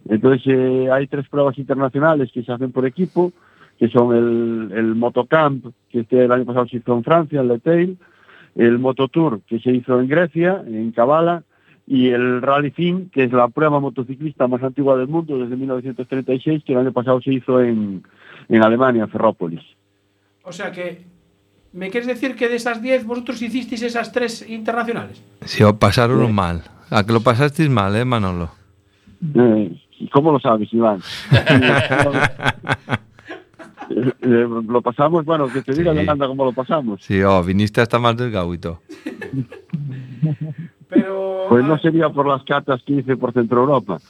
[0.08, 3.32] Entonces eh, hay tres pruebas internacionales que se hacen por equipo,
[3.78, 7.48] que son el, el Motocamp, que este el año pasado se hizo en Francia, en
[7.48, 7.98] Le Tail,
[8.56, 11.44] el Mototour, que se hizo en Grecia, en Kavala,
[11.86, 16.64] y el Rally Fin, que es la prueba motociclista más antigua del mundo desde 1936,
[16.64, 18.02] que el año pasado se hizo en,
[18.48, 19.62] en Alemania, en Ferrópolis.
[20.42, 21.02] O sea que,
[21.72, 25.22] ¿me quieres decir que de esas 10 vosotros hicisteis esas tres internacionales?
[25.44, 26.62] Si os pasaron mal.
[26.90, 28.50] A que lo pasasteis mal, ¿eh, Manolo?
[29.34, 29.76] Eh,
[30.12, 31.00] ¿Cómo lo sabes, Iván?
[33.88, 35.98] Eh, eh, lo pasamos, bueno, que te diga Sí.
[36.00, 37.00] Yolanda cómo lo pasamos.
[37.04, 38.80] Sí, oh, viniste hasta más todo.
[40.88, 41.46] Pero...
[41.48, 43.98] Pues no sería por las catas que hice por Centro Europa.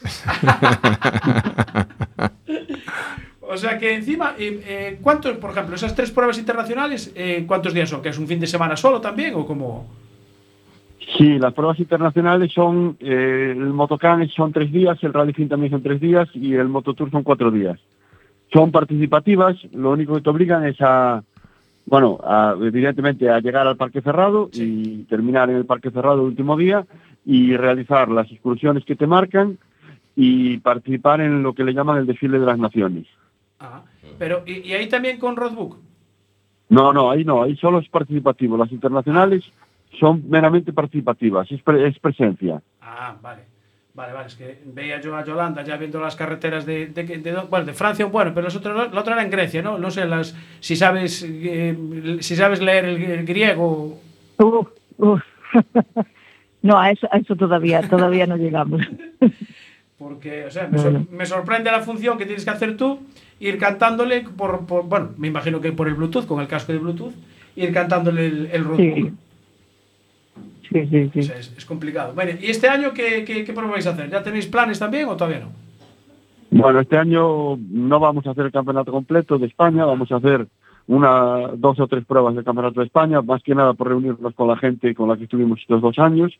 [3.48, 7.72] O sea que encima, eh, eh, ¿cuántos, por ejemplo, esas tres pruebas internacionales, eh, cuántos
[7.72, 8.02] días son?
[8.02, 9.86] ¿Que es un fin de semana solo también o como...?
[11.16, 15.70] Sí, las pruebas internacionales son, eh, el Motocan son tres días, el Rally Fin también
[15.70, 17.78] son tres días y el Mototour son cuatro días.
[18.52, 21.22] Son participativas, lo único que te obligan es a,
[21.86, 26.28] bueno, a, evidentemente a llegar al parque cerrado y terminar en el parque cerrado el
[26.28, 26.84] último día
[27.24, 29.58] y realizar las excursiones que te marcan
[30.16, 33.06] y participar en lo que le llaman el desfile de las naciones.
[34.18, 35.78] Pero, ¿y, y ahí también con Roadbook?
[36.68, 38.56] No, no, ahí no, ahí solo es participativo.
[38.56, 39.44] Las internacionales
[40.00, 42.60] son meramente participativas, es, pre- es presencia.
[42.80, 43.42] Ah, vale.
[43.94, 47.16] Vale, vale, es que veía yo a Yolanda ya viendo las carreteras de, de, de-
[47.18, 49.78] de- bueno, de Francia, bueno, pero las otras- la otra era en Grecia, ¿no?
[49.78, 53.98] No sé las, si sabes eh, si sabes leer el, el griego.
[54.36, 55.22] Uf, uf.
[56.62, 58.82] no, a eso, a eso todavía, todavía no llegamos.
[59.98, 63.00] Porque, o sea, me, sor- me sorprende la función que tienes que hacer tú,
[63.40, 66.78] ir cantándole por, por- bueno, me imagino que por el Bluetooth, con el casco de
[66.78, 67.14] Bluetooth,
[67.56, 68.64] ir cantándole el, el.
[68.76, 69.12] Sí.
[70.70, 71.20] Sí, sí, sí.
[71.20, 72.12] O sea, es, es complicado.
[72.14, 74.10] Bueno, ¿y este año qué, qué, vais a hacer?
[74.10, 75.52] ¿Ya tenéis planes también o todavía no?
[76.50, 80.46] Bueno, este año no vamos a hacer el campeonato completo de España, vamos a hacer
[80.88, 84.48] una, dos o tres pruebas del campeonato de España, más que nada por reunirnos con
[84.48, 86.32] la gente con la que estuvimos estos dos años.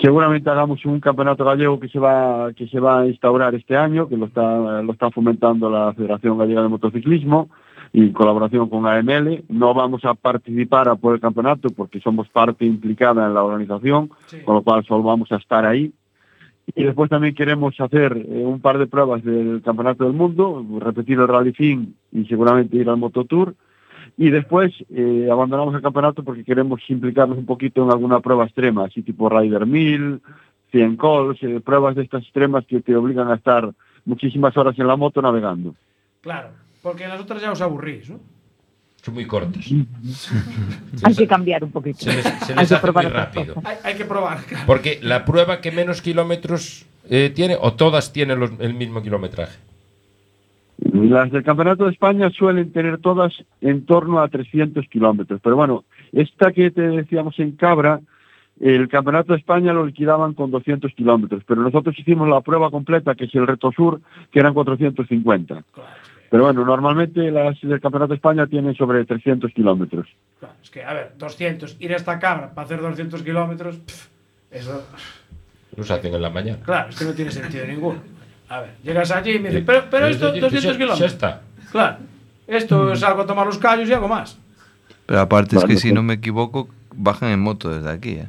[0.00, 4.08] Seguramente hagamos un campeonato gallego que se va que se va a instaurar este año,
[4.08, 7.48] que lo está lo está fomentando la Federación Gallega de Motociclismo
[7.92, 9.44] y en colaboración con AML.
[9.48, 14.10] No vamos a participar a por el campeonato porque somos parte implicada en la organización,
[14.44, 15.92] con lo cual solo vamos a estar ahí.
[16.74, 21.18] Y después también queremos hacer eh, un par de pruebas del Campeonato del Mundo, repetir
[21.18, 23.54] el Rally Fin y seguramente ir al Mototour.
[24.20, 28.86] Y después eh, abandonamos el campeonato porque queremos implicarnos un poquito en alguna prueba extrema,
[28.86, 30.20] así tipo Rider 1000,
[30.72, 33.70] 100 calls, eh, pruebas de estas extremas que te obligan a estar
[34.04, 35.74] muchísimas horas en la moto navegando.
[36.20, 36.48] Claro,
[36.82, 38.18] porque las otras ya os aburrís, ¿no?
[39.02, 39.70] Son muy cortos.
[41.04, 41.98] Hay que cambiar un poquito.
[42.00, 43.54] Se les, se Hay les que hace muy probar otras rápido.
[43.54, 43.70] cosas.
[43.70, 44.64] Hay, hay que probar, claro.
[44.66, 49.56] Porque la prueba que menos kilómetros eh, tiene, o todas tienen los- el mismo kilometraje.
[51.06, 55.40] Las del Campeonato de España suelen tener todas en torno a 300 kilómetros.
[55.42, 58.00] Pero bueno, esta que te decíamos en Cabra,
[58.60, 61.42] el Campeonato de España lo liquidaban con 200 kilómetros.
[61.46, 65.62] Pero nosotros hicimos la prueba completa, que es el Reto Sur, que eran 450.
[66.30, 70.06] Pero bueno, normalmente las del Campeonato de España tienen sobre 300 kilómetros.
[70.38, 73.80] Claro, es que, a ver, 200, ir hasta Cabra para hacer 200 kilómetros,
[74.50, 74.84] eso,
[75.76, 76.58] Los hacen en la mañana.
[76.62, 78.17] claro, es que no tiene sentido ninguno.
[78.48, 81.12] A ver, llegas allí y me dices, pero, pero esto, ya- 200 ya- kilómetros.
[81.12, 81.42] está.
[81.70, 81.96] Claro,
[82.46, 84.38] esto es algo a tomar los callos y algo más.
[85.06, 88.28] Pero aparte es que si pues- no me equivoco, bajan en moto desde aquí, ¿eh?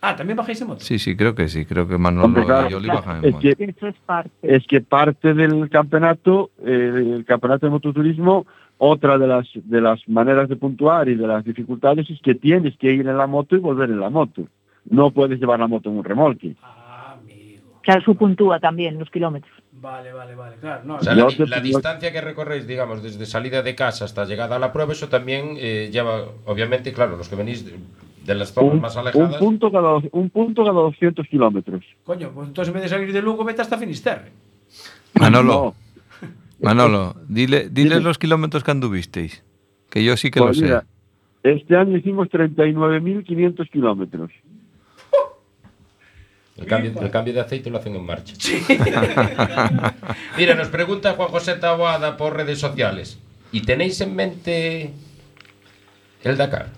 [0.00, 0.80] Ah, también bajáis en moto.
[0.80, 1.64] Sí, sí, creo que sí.
[1.64, 3.42] Creo que Manolo Hombre, claro, y Oli bajan en es moto.
[3.42, 4.30] que- es parte.
[4.42, 8.46] es que parte del campeonato, eh, el campeonato de mototurismo,
[8.76, 12.76] otra de las de las maneras de puntuar y de las dificultades es que tienes
[12.76, 14.42] que ir en la moto y volver en la moto.
[14.90, 16.54] No puedes llevar la moto en un remolque.
[17.84, 19.52] Claro, su puntúa también los kilómetros.
[19.72, 20.82] Vale, vale, vale, claro.
[20.84, 24.58] No, O sea, la, distancia que recorréis, digamos, desde salida de casa hasta llegada a
[24.58, 27.74] la prueba, eso también eh, lleva, obviamente, claro, los que venís de,
[28.24, 29.36] de las zonas Un, más un alejadas.
[29.36, 31.84] punto cada un punto cada 200 kilómetros.
[32.04, 34.32] Coño, pues entonces en vez de salir de Lugo, vete hasta Finisterre.
[35.20, 35.74] Manolo,
[36.60, 39.44] Manolo, dile, dile los kilómetros que anduvisteis.
[39.90, 40.86] Que yo sí que Pues lo sé.
[41.42, 44.30] este año hicimos 39.500 kilómetros.
[46.56, 48.34] El cambio, el cambio de aceite lo hacen en marcha.
[50.38, 53.18] Mira, nos pregunta Juan José Taboada por redes sociales.
[53.50, 54.92] ¿Y tenéis en mente
[56.22, 56.68] el Dakar?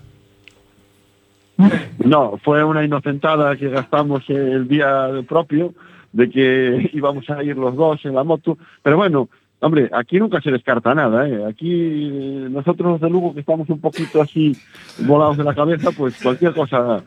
[2.05, 5.75] No, fue una inocentada que gastamos el día propio
[6.13, 8.57] de que íbamos a ir los dos en la moto.
[8.83, 9.29] Pero bueno,
[9.61, 11.29] hombre, aquí nunca se descarta nada.
[11.29, 11.45] ¿eh?
[11.47, 14.57] Aquí eh, nosotros de Lugo que estamos un poquito así
[15.01, 17.03] volados de la cabeza, pues cualquier cosa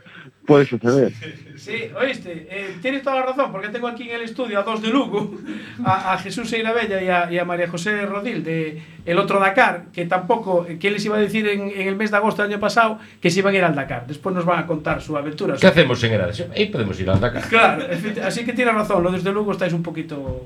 [0.49, 1.13] puede suceder.
[1.55, 4.81] Sí, oíste, eh, tienes toda la razón, porque tengo aquí en el estudio a dos
[4.81, 5.35] de Lugo,
[5.83, 9.85] a, a Jesús Seirabella y a, y a María José Rodil de el otro Dakar,
[9.91, 12.59] que tampoco, ¿qué les iba a decir en, en el mes de agosto del año
[12.59, 12.99] pasado?
[13.19, 14.05] Que se iban a ir al Dakar.
[14.07, 15.55] Después nos van a contar su aventura.
[15.59, 16.45] ¿Qué hacemos en Henares?
[16.55, 17.43] Ahí podemos ir al Dakar.
[17.49, 17.85] Claro,
[18.23, 20.45] así que tiene razón, lo desde Lugo estáis un poquito...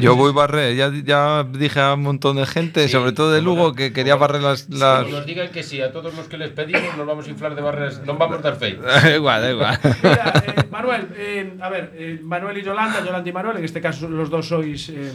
[0.00, 3.42] Yo voy a barrer, ya, ya dije a un montón de gente, sobre todo de
[3.42, 4.68] Lugo, que quería barrer las...
[4.70, 5.08] las...
[5.08, 7.62] Nos digan que sí a todos los que les pedimos, nos vamos a inflar de
[7.62, 8.78] barreras, nos vamos a dar fe.
[9.36, 9.96] Da igual, da igual.
[10.02, 13.80] Mira, eh, Manuel, eh, a ver, eh, Manuel y Yolanda, Yolanda y Manuel, en este
[13.80, 15.12] caso los dos sois eh,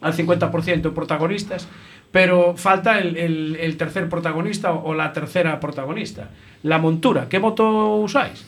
[0.00, 1.68] al 50% protagonistas,
[2.10, 6.30] pero falta el, el- el tercer protagonista o, o la tercera protagonista,
[6.62, 7.28] la montura.
[7.28, 8.46] ¿Qué moto usáis?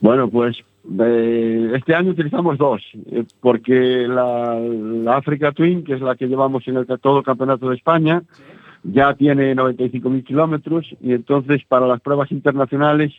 [0.00, 0.56] Bueno, pues
[1.00, 6.26] eh, este año utilizamos dos, eh, porque la, la Africa Twin, que es la que
[6.26, 8.22] llevamos en el, todo el campeonato de España,
[8.84, 13.12] ya tiene 95.000 kilómetros y entonces para las pruebas internacionales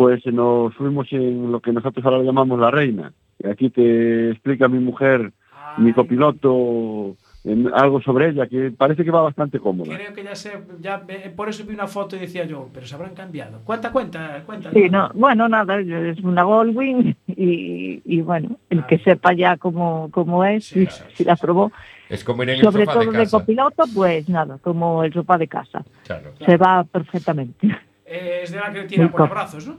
[0.00, 3.12] pues nos fuimos en lo que nosotros ahora llamamos la reina.
[3.38, 5.30] Y aquí te explica mi mujer,
[5.76, 9.94] mi copiloto, en algo sobre ella, que parece que va bastante cómoda.
[9.96, 12.86] Creo que ya sé, ya, ve- por eso vi una foto y decía yo, pero
[12.86, 13.60] se habrán cambiado.
[13.62, 14.70] Cuenta, cuenta, cuenta.
[14.72, 20.08] Sí, no, bueno, nada, es una Goldwing y, y bueno, el que sepa ya cómo,
[20.10, 21.72] cómo es, si, si la probó,
[22.08, 23.38] Es como ir en el sobre sofá todo de de, casa.
[23.38, 25.84] copiloto, pues nada, como el sofá de casa.
[26.06, 26.30] Claro.
[26.46, 27.68] Se va perfectamente.
[28.10, 29.76] Eh, es de la que tira por los co- brazos, ¿no?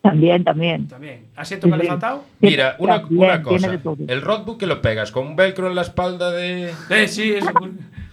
[0.00, 0.86] También, también.
[0.86, 1.26] También.
[1.34, 2.24] ¿Asiento calefactado?
[2.40, 3.78] Mira, una, También, una cosa.
[4.06, 6.70] El roadbook que lo pegas con un velcro en la espalda de...
[6.90, 7.44] Eh, sí, es...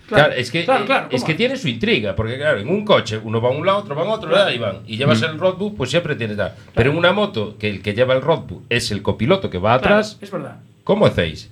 [0.08, 3.18] Claro, es que, claro, claro, es que tiene su intriga, porque claro, en un coche
[3.24, 4.50] uno va a un lado, otro va a otro, Claro.
[4.50, 4.80] ahí van.
[4.86, 5.26] Y llevas Mm.
[5.26, 6.54] el roadbook, pues siempre tienes tal.
[6.74, 9.78] Pero en una moto, que el que lleva el roadbook es el copiloto que va
[9.80, 10.58] Claro, atrás, es verdad.
[10.84, 11.50] ¿cómo hacéis?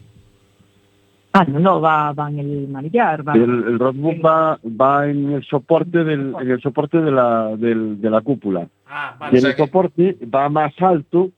[1.31, 3.33] Ah, no, no, va, va en el manillar, va.
[3.33, 8.01] El, el roadbook va, va en el soporte del, en el soporte de la, del-
[8.01, 8.67] de la cúpula.
[8.87, 9.39] Ah, y vale.
[9.39, 11.29] en el soporte va más alto,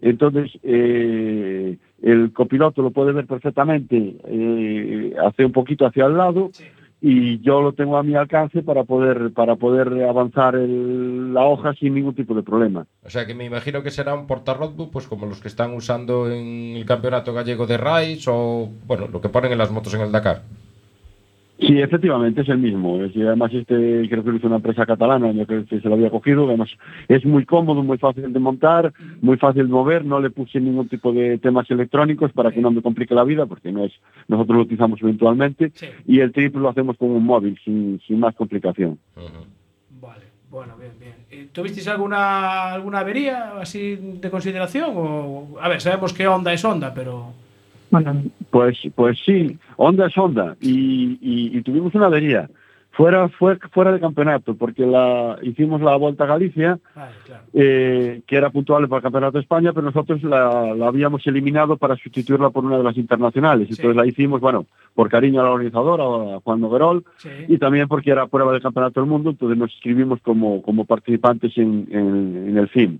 [0.00, 6.50] entonces eh, el copiloto lo puede ver perfectamente, eh, hace un poquito hacia el lado
[7.00, 11.72] y yo lo tengo a mi alcance para poder para poder avanzar el- la hoja
[11.74, 12.86] sin ningún tipo de problema.
[13.04, 15.74] O sea que me imagino que será un porta roadbook, pues como los que están
[15.74, 19.94] usando en el campeonato gallego de Rides o, bueno, lo que ponen en las motos
[19.94, 20.42] en el Dakar.
[21.60, 23.02] Sí, efectivamente, es el mismo.
[23.02, 23.74] Es, y además, este
[24.08, 26.46] creo que lo hizo una empresa catalana, yo creo que se lo había cogido.
[26.46, 26.70] Además,
[27.08, 30.04] es muy cómodo, muy fácil de montar, muy fácil de mover.
[30.04, 33.46] No le puse ningún tipo de temas electrónicos para que no me complique la vida,
[33.46, 33.92] porque no es
[34.28, 35.72] nosotros lo utilizamos eventualmente.
[36.06, 38.96] Y el triple lo hacemos con un móvil, sin, sin más complicación.
[40.00, 41.14] Vale, bueno, bien, bien.
[41.28, 44.92] Eh, ¿Tuvisteis alguna, alguna avería así de consideración?
[44.94, 47.32] O, a ver, sabemos que Honda es Honda, pero...
[47.90, 50.56] Bueno, Pues, pues sí, Honda es Honda.
[50.60, 52.48] Y, y- y tuvimos una avería.
[52.90, 56.80] Fuera, fue, fuera de campeonato, porque la, hicimos la Vuelta a Galicia,
[57.54, 61.76] eh, que era puntual para el Campeonato de España, pero nosotros la, la habíamos eliminado
[61.76, 63.68] para sustituirla por una de las internacionales.
[63.70, 67.04] Entonces la hicimos, bueno, por cariño a la organizadora, a Juan Noguerol,
[67.48, 71.56] y también porque era prueba del Campeonato del Mundo, entonces nos inscribimos como, como participantes
[71.56, 72.98] en, en- en el FIM.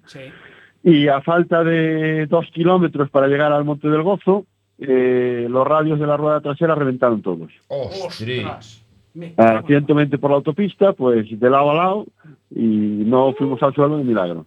[0.85, 4.47] Y a falta de dos kilómetros para llegar al Monte del Gozo,
[4.79, 7.51] eh, los radios de la rueda trasera reventaron todos.
[7.69, 8.83] Ostras.
[9.15, 12.07] Me- A 120 por la autopista, pues de lado a lado,
[12.55, 12.63] y
[13.07, 14.47] no fuimos al suelo de milagro.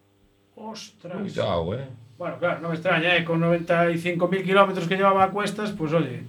[0.55, 1.17] Ostras.
[1.21, 1.85] Cuidado, eh.
[2.17, 3.25] Bueno, claro, no me extraña, ¿eh?
[3.25, 6.21] con 95.000 kilómetros que llevaba a cuestas, pues oye,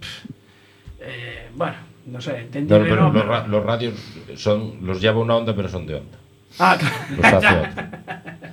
[1.00, 1.74] eh, bueno,
[2.06, 3.94] no sé, No, entendible pero no, los, pero- ra- los radios
[4.36, 6.18] son, los lleva una onda, pero son de onda.
[6.58, 6.76] Ah,
[7.16, 7.68] Los hace claro.
[7.68, 8.00] onda.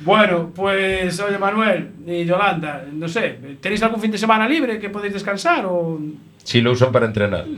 [0.00, 4.88] Bueno, pues oye Manuel y Yolanda, no sé, ¿tenéis algún fin de semana libre que
[4.88, 5.98] podéis descansar o
[6.42, 7.44] Si lo usan para entrenar.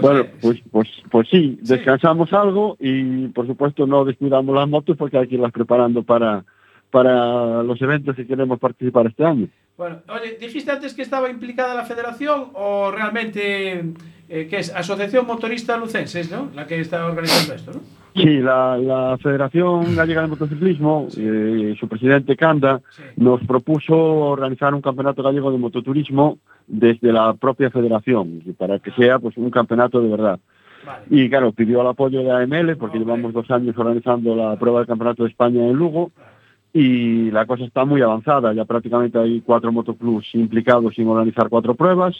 [0.00, 5.16] Bueno, pues, pues, pues sí, descansamos algo y por supuesto no descuidamos las motos porque
[5.16, 6.44] hay que irlas preparando para,
[6.90, 9.46] para los eventos que queremos participar este año.
[9.76, 13.84] Bueno, oye, dijiste antes que estaba implicada la federación o realmente
[14.34, 16.48] eh, que es Asociación Motorista Lucenses, ¿no?
[16.54, 17.80] La que está organizando esto, ¿no?
[18.14, 22.80] Sí, la, la Federación Gallega de Motociclismo, eh, su presidente Canda,
[23.16, 29.18] nos propuso organizar un campeonato gallego de mototurismo desde la propia federación, para que sea
[29.18, 30.40] pues un campeonato de verdad.
[31.10, 34.88] Y claro, pidió el apoyo de AML porque llevamos dos años organizando la prueba del
[34.88, 36.10] Campeonato de España en Lugo
[36.72, 38.54] y la cosa está muy avanzada.
[38.54, 42.16] Ya prácticamente hay cuatro motoclubs implicados en organizar cuatro pruebas.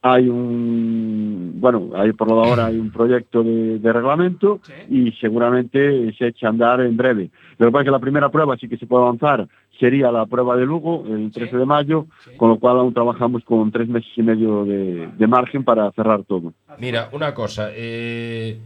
[0.00, 5.10] Hay un, bueno, hay por lo de ahora hay un proyecto de, de reglamento y
[5.20, 7.30] seguramente se echa a andar en breve.
[7.58, 9.48] Lo que pasa es que la primera prueba sí que se puede avanzar
[9.80, 13.70] sería la prueba de Lugo el 13 de mayo, con lo cual aún trabajamos con
[13.72, 16.52] tres meses y medio de, de margen para cerrar todo.
[16.78, 17.70] Mira, una cosa.
[17.72, 18.58] eh,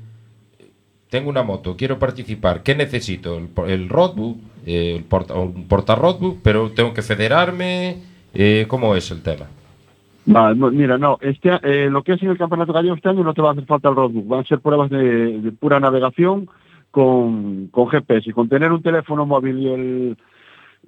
[1.08, 2.62] tengo una moto, quiero participar.
[2.62, 3.36] ¿Qué necesito?
[3.38, 7.96] El, el roadbook, eh, el porta, un porta roadbook, pero tengo que federarme.
[8.34, 9.46] eh, ¿Cómo es el tema?
[10.24, 13.24] Va, no, mira, no, este, eh, lo que es en el Campeonato Gallego este año
[13.24, 16.48] no te va a hacer falta el roadbook, van a ser pruebas de, pura navegación
[16.92, 20.16] con, con GPS y con tener un teléfono móvil y el,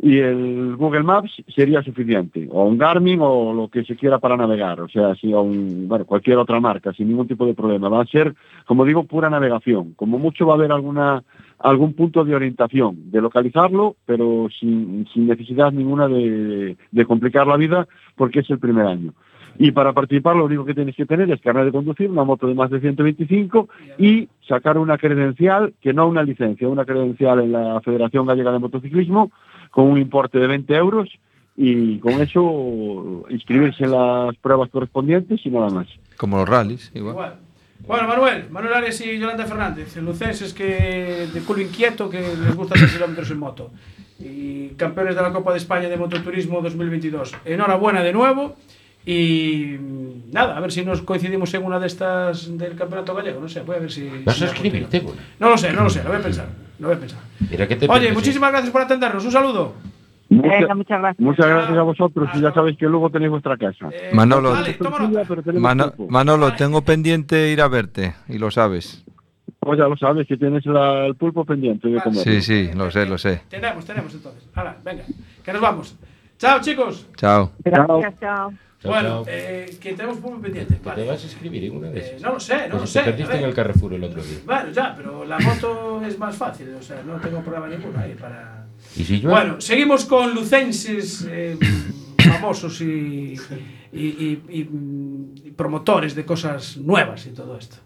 [0.01, 4.37] y el Google Maps sería suficiente, o un Garmin o lo que se quiera para
[4.37, 7.89] navegar, o sea, si, un, bueno, cualquier otra marca, sin ningún tipo de problema.
[7.89, 8.35] Va a ser,
[8.67, 9.95] como digo, pura navegación.
[9.95, 11.23] Como mucho va a haber alguna
[11.59, 17.57] algún punto de orientación, de localizarlo, pero sin, sin necesidad ninguna de, de complicar la
[17.57, 17.87] vida,
[18.17, 19.13] porque es el primer año.
[19.59, 22.47] Y para participar lo único que tienes que tener es carnet de conducir, una moto
[22.47, 27.53] de más de 125 y sacar una credencial, que no una licencia, una credencial en
[27.53, 29.31] la Federación Gallega de Motociclismo
[29.71, 31.09] con un importe de 20 euros
[31.57, 35.87] y con eso inscribirse en las pruebas correspondientes y nada más.
[36.17, 37.39] Como los rallies, igual.
[37.87, 42.75] Bueno, Manuel, Manuel Arias y Yolanda Fernández, lucenses que de culo inquieto que les gusta
[42.75, 43.71] hacer kilómetros en moto
[44.19, 47.35] y campeones de la Copa de España de Mototurismo 2022.
[47.45, 48.57] Enhorabuena de nuevo
[49.05, 53.41] y mm, nada, a ver si nos coincidimos en una de estas del Campeonato Gallego,
[53.41, 54.09] no sé, voy a ver si...
[54.25, 55.03] ¿Vas a escribirte?
[55.39, 57.21] No lo sé, no lo sé, lo voy a pensar, lo voy a pensar.
[57.51, 59.75] Mira te Oye, piensas, muchísimas gracias por atendernos, un saludo.
[60.43, 61.21] Venga, muchas gracias.
[61.21, 63.89] Muchas gracias a vosotros y ya sabéis que luego tenéis vuestra casa.
[64.13, 64.55] Manolo,
[65.29, 65.93] pero tenemos Mano-.
[66.09, 69.05] Manolo, tengo pendiente ir a verte y lo sabes.
[69.61, 72.21] Pues ya lo sabes, que tienes la- el pulpo pendiente de comer.
[72.23, 73.43] Sí, sí, lo sé, lo sé.
[73.49, 74.47] Tenemos, tenemos entonces.
[74.55, 75.05] Hala, venga,
[75.43, 75.97] que nos vamos.
[76.37, 77.09] Chao, chicos.
[77.17, 77.51] Chao.
[77.65, 78.53] Gracias, chao.
[78.83, 80.75] Chao, bueno, eh, que tenemos muy pendiente.
[80.75, 82.21] ¿Te vas a escribir en una de esas?
[82.21, 83.01] no lo sé, no Pues lo te sé.
[83.01, 83.43] perdiste a ver.
[83.43, 84.39] en el Carrefour el otro día.
[84.45, 88.13] Bueno, ya, pero la moto es más fácil, o sea, no tengo problema ninguno ahí
[88.15, 88.54] para...
[88.97, 89.31] ¿Y si yo?
[89.31, 91.57] Bueno, seguimos con lucenses eh,
[92.19, 92.85] famosos y,
[93.93, 94.69] y, y- y,
[95.47, 97.77] y promotores de cosas nuevas y todo esto.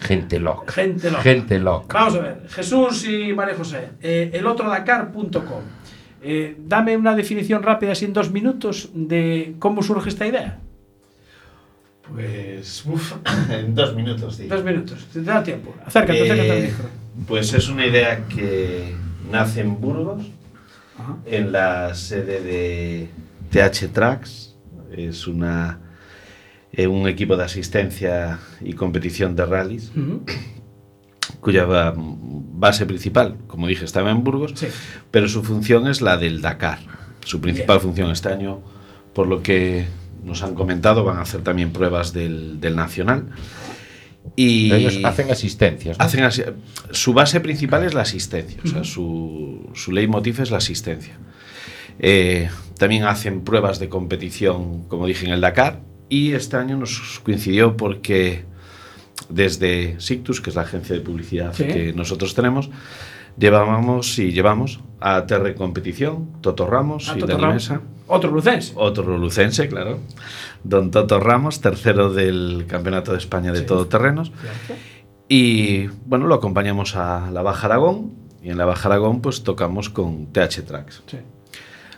[0.00, 0.72] Gente loca.
[0.72, 1.22] Gente loca.
[1.22, 1.98] Gente loca.
[1.98, 5.62] Vamos a ver, Jesús y María José, eh, elotrodakar.com.
[6.22, 10.58] Eh, dame una definición rápida, así en dos minutos, de cómo surge esta idea.
[12.12, 13.14] Pues, uf,
[13.50, 14.46] en dos minutos, sí.
[14.46, 15.74] Dos minutos, te da tiempo.
[15.84, 16.84] Acércate, acércate al Eh, micro.
[17.26, 18.94] Pues es una idea que
[19.30, 20.24] nace en Burgos,
[21.26, 23.08] en la sede de
[23.50, 24.54] TH Tracks.
[24.96, 25.78] Es una,
[26.72, 29.90] eh, un equipo de asistencia y competición de rallies,
[31.40, 34.54] cuya ba- base principal, como dije, estaba en Burgos,
[35.10, 36.78] pero su función es la del Dakar.
[37.24, 38.60] Su principal función este año,
[39.12, 39.86] por lo que
[40.24, 43.26] nos han comentado, van a hacer también pruebas del, del Nacional.
[44.34, 45.98] Y Ellos hacen asistencias.
[45.98, 46.04] ¿no?
[46.04, 46.42] Hacen asi-
[46.90, 51.16] su base principal es la asistencia, o sea, su, su leitmotiv es la asistencia.
[51.98, 57.20] Eh, también hacen pruebas de competición, como dije, en el Dakar, y este año nos
[57.24, 58.44] coincidió porque
[59.28, 61.64] desde Sictus, que es la agencia de publicidad Sí.
[61.64, 62.70] que nosotros tenemos,
[63.38, 67.54] llevábamos y llevamos a Terre Competición, Toto Ramos A y Toto Dani.
[67.54, 67.80] Mesa.
[68.08, 68.72] Otro lucense.
[68.76, 69.98] Otro lucense, claro.
[70.68, 74.32] Don Toto Ramos, tercero del Campeonato de España de Todoterrenos.
[75.28, 79.90] Y bueno, lo acompañamos a la Baja Aragón y en la Baja Aragón pues tocamos
[79.90, 81.02] con TH Tracks.
[81.06, 81.18] Sí.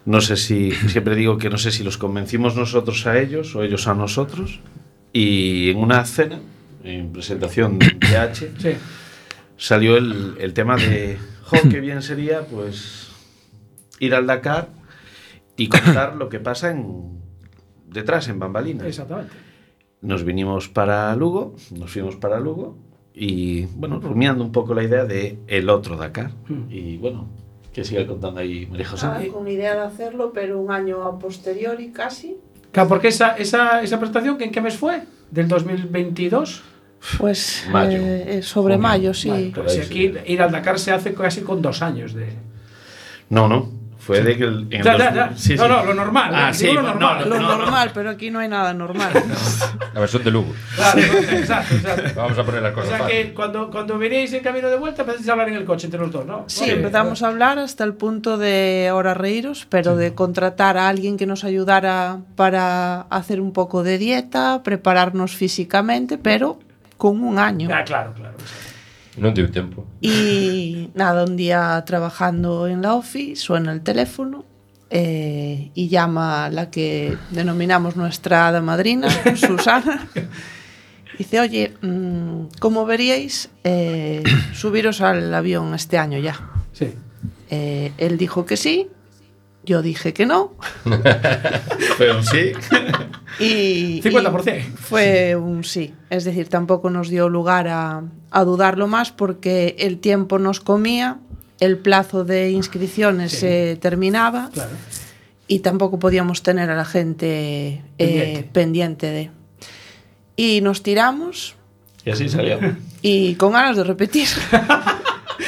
[0.04, 3.62] No sé si, siempre digo que no sé si los convencimos nosotros a ellos o
[3.62, 4.60] ellos a nosotros.
[5.12, 6.38] Y en una cena,
[6.84, 8.70] en presentación de TH, Sí.
[9.56, 13.08] salió el, el tema de, jo, qué bien sería pues
[13.98, 14.68] ir al Dakar
[15.56, 17.17] y contar lo que pasa en,
[17.90, 18.86] detrás, en Bambalinas.
[18.86, 19.32] Exactamente.
[20.00, 22.76] Nos vinimos para Lugo, nos fuimos para Lugo
[23.14, 26.30] y bueno, rumiando un poco la idea de el otro Dakar.
[26.48, 26.70] Mm.
[26.70, 27.28] Y bueno,
[27.72, 29.06] que siga contando ahí María José.
[29.06, 32.36] Ah, con idea de hacerlo, pero un año a posteriori casi.
[32.70, 35.02] Claro, porque esa, esa, esa presentación, ¿en qué mes fue?
[35.30, 36.62] ¿Del 2022?
[37.18, 37.98] Pues Mayo.
[37.98, 38.88] eh, eh, sobre Junio.
[38.88, 39.52] mayo, sí.
[39.54, 42.26] Pero si aquí ir al Dakar se hace casi con dos años de.
[43.30, 43.70] No, no,
[44.08, 45.36] fue de que el, en el Ya, ya, 2000 ya.
[45.36, 45.68] sí, No, sí.
[45.68, 47.18] no, lo normal, Ah, sí, lo no, normal.
[47.20, 47.58] no, Lo no, no.
[47.58, 49.10] normal, pero aquí no hay nada normal.
[49.92, 50.54] La versión de Lugo.
[50.74, 52.10] Claro, exacto, exacto.
[52.16, 53.26] Vamos a poner las O cosas sea fáciles.
[53.26, 56.00] que cuando, cuando veníais en camino de vuelta empezasteis a hablar en el coche entre
[56.00, 56.44] los dos, ¿no?
[56.46, 61.18] Sí, empezamos a hablar hasta el punto de ahora reíros, pero de contratar a alguien
[61.18, 66.58] que nos ayudara para hacer un poco de dieta, prepararnos físicamente, pero
[66.96, 67.68] con un año.
[67.72, 68.34] Ah, claro, claro.
[69.18, 69.86] Non tive tempo.
[70.00, 74.44] Y nada, un día trabajando en la OFI, suena el teléfono
[74.90, 80.08] eh, y llama la que denominamos nuestra hada madrina, Susana.
[81.18, 84.22] Dice, oye, mm, ¿cómo veríais eh,
[84.54, 86.38] subiros al avión este año ya?
[86.72, 86.94] Sí.
[87.50, 88.88] Eh, él dijo que sí,
[89.64, 90.52] yo dije que no.
[91.96, 92.52] Fue un sí.
[93.40, 94.58] Y, 50%.
[94.58, 95.94] y fue un sí.
[96.08, 101.18] Es decir, tampoco nos dio lugar a, a dudarlo más porque el tiempo nos comía,
[101.60, 104.70] el plazo de inscripciones se terminaba Claro.
[105.46, 108.48] y tampoco podíamos tener a la gente eh, Pendiente.
[108.52, 109.30] pendiente de.
[110.36, 111.56] Y nos tiramos
[112.04, 112.58] Y así salió.
[113.02, 114.28] y con ganas de repetir.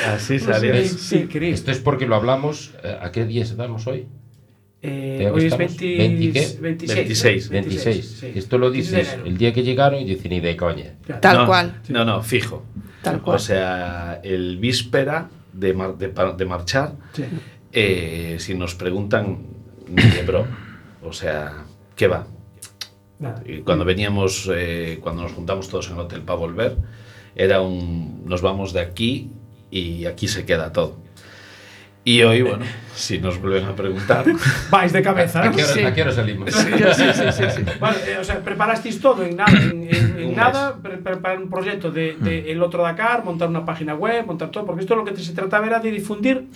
[0.06, 0.72] Así salió.
[0.86, 1.54] Sí, Cris.
[1.56, 2.72] Esto es porque lo hablamos.
[2.84, 4.06] eh, ¿A qué día estamos hoy?
[4.82, 5.76] Eh, ¿Qué hoy es estamos?
[5.76, 6.60] 20 ¿20 qué?
[6.60, 7.48] 26.
[7.50, 8.16] 26.
[8.20, 8.32] sí.
[8.34, 10.94] Esto lo 26 de dices el día que llegaron y dicen ni de coña.
[11.20, 11.80] Tal No, cual.
[11.88, 12.64] No, no, fijo.
[13.02, 13.36] Tal cual.
[13.36, 17.24] O sea, el víspera de, mar- de, pa- de marchar, Sí.
[17.72, 19.38] eh, si nos preguntan,
[19.88, 20.46] ni de bro.
[21.02, 21.64] O sea,
[21.96, 22.26] ¿qué va?
[23.18, 23.42] Nada.
[23.46, 26.76] Y cuando veníamos, eh, cuando nos juntamos todos en el hotel para volver,
[27.34, 29.30] era un, nos vamos de aquí
[29.70, 30.96] y aquí se queda todo.
[32.02, 34.24] Y hoy, bueno, si nos vuelven a preguntar,
[34.70, 35.80] Vais de cabeza, ¿A qué hora, Sí.
[35.84, 36.50] a qué hora salimos?
[36.50, 36.62] Sí,
[36.94, 37.62] sí, sí, sí.
[37.78, 41.38] Vale, eh, o sea, preparasteis todo en nada, en, en- en Un nada pre- preparar
[41.38, 44.96] un proyecto de, de el otro Dakar, montar una página web, montar todo, porque esto
[44.96, 46.46] lo que se trataba era de difundir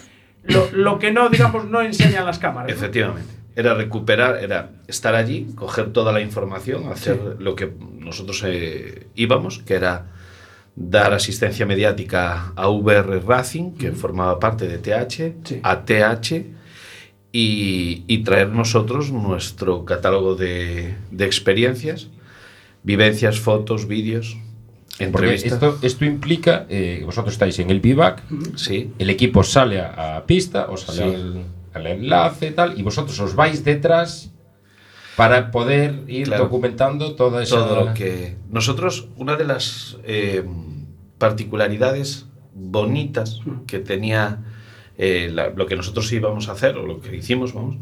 [0.44, 2.70] lo, lo que no, digamos, no enseñan las cámaras.
[2.70, 2.74] ¿no?
[2.74, 9.08] efectivamente, era recuperar, era estar allí, coger toda la información, hacer lo que nosotros eh,
[9.14, 10.06] íbamos, que era
[10.76, 15.60] dar asistencia mediática a VR Racing, que formaba parte de TH, Sí.
[15.62, 16.46] a TH,
[17.32, 22.08] y, y traer nosotros nuestro catálogo de, de experiencias,
[22.82, 24.36] vivencias, fotos, vídeos,
[24.86, 25.52] Porque entrevistas.
[25.54, 28.22] esto, esto implica eh, que vosotros estáis en el bivac,
[28.56, 31.14] Sí, el equipo sale a, a pista, os sale Sí.
[31.14, 31.44] al,
[31.74, 34.30] al enlace tal, y vosotros os vais detrás
[35.16, 36.44] para poder ir Claro.
[36.44, 37.56] documentando toda esa...
[37.56, 40.44] todo lo que nosotros una de las eh,
[41.18, 44.38] particularidades bonitas que tenía
[44.98, 47.76] eh, la- lo que nosotros íbamos a hacer o lo que hicimos vamos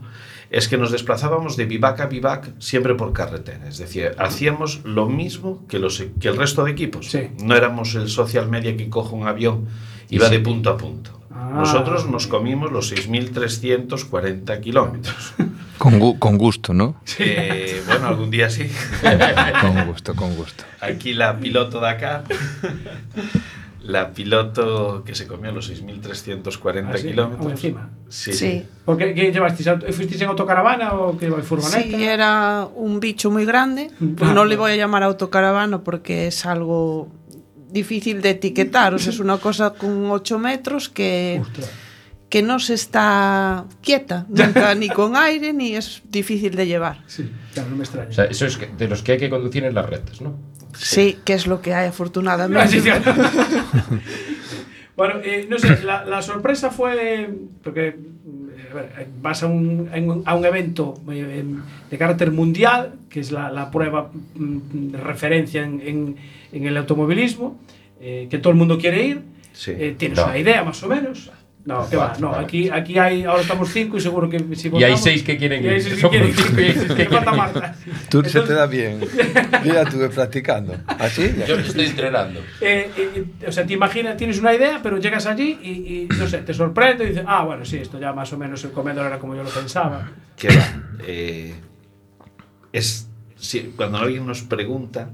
[0.50, 5.08] es que nos desplazábamos de vivac a vivac siempre por carretera es decir hacíamos lo
[5.08, 7.28] mismo que los que el resto de equipos Sí.
[7.42, 9.66] no éramos el social media que coge un avión
[10.08, 10.32] y va sí.
[10.36, 11.50] de punto a punto Ah.
[11.54, 15.34] nosotros nos comimos los 6.340 kilómetros
[15.82, 16.94] Con, gu- con gusto, ¿no?
[17.18, 18.70] Eh, bueno algún día sí
[19.60, 20.62] Con gusto, con gusto.
[20.80, 22.22] Aquí la piloto de acá.
[23.82, 27.50] La piloto que se comió los 6.340 Ah, sí, kilómetros.
[27.50, 27.90] encima.
[28.08, 28.64] Sí, Sí.
[28.84, 29.66] ¿Por qué, qué llevasteis?
[29.68, 31.82] ¿Auto- ¿Fuisteis en autocaravana o qué lleváis furgoneta?
[31.82, 33.90] Sí, era un bicho muy grande.
[34.20, 37.08] Ah, No le voy a llamar autocaravana porque es algo
[37.70, 38.94] difícil de etiquetar.
[38.94, 41.70] O sea, es una cosa con 8 metros que, Ostras.
[42.32, 47.02] Que no se está quieta, nunca ni con aire, ni es difícil de llevar.
[47.06, 48.08] Sí, claro, no me extraña.
[48.08, 50.34] O sea, eso es que- de los que hay que conducir en las rectas, ¿no?
[50.74, 52.68] Sí, que es lo que hay afortunadamente.
[52.72, 52.88] sí, sí.
[54.96, 57.28] bueno, eh, no sé, la, la sorpresa fue
[57.62, 57.96] porque eh,
[58.70, 61.44] a ver, vas a un, a un evento eh,
[61.90, 66.16] de carácter mundial, que es la, la prueba mm, de referencia en, en-
[66.52, 67.58] en el automovilismo,
[68.00, 69.20] eh, que todo el mundo quiere ir.
[69.52, 69.72] Sí.
[69.76, 70.24] Eh, ¿Tienes No.
[70.24, 71.30] una idea más o menos?
[71.64, 74.82] No, que va, no, aquí, aquí hay, ahora estamos cinco y seguro que si Y
[74.82, 75.82] hay votamos- seis que quieren y hay ir.
[75.82, 76.34] seis que quieren ir.
[76.36, 77.36] cinco y hay seis que falta quieren ir.
[77.36, 77.76] Marta.
[78.10, 79.00] Tú se te da bien.
[79.64, 80.74] Yo ya estuve practicando.
[80.88, 81.32] ¿Así?
[81.38, 81.46] Ya.
[81.46, 82.40] Yo estoy entrenando.
[82.60, 86.26] Eh, eh, o sea, te imaginas, tienes una idea, pero llegas allí y, y, no
[86.26, 89.06] sé, te sorprende y dices, ah, bueno, sí, esto ya más o menos el comedor
[89.06, 90.10] era como yo lo pensaba.
[90.36, 90.82] Que va.
[91.06, 91.54] eh,
[92.72, 95.10] es, sí, cuando alguien nos pregunta,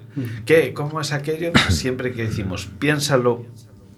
[0.46, 0.72] ¿qué?
[0.72, 1.52] ¿Cómo es aquello?
[1.68, 3.44] Siempre que decimos, piénsalo,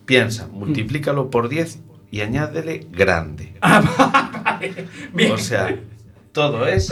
[0.05, 1.79] piensa, multiplícalo por 10
[2.11, 3.55] y añádele grande.
[5.15, 5.33] Bien.
[5.33, 5.77] O sea,
[6.33, 6.91] todo es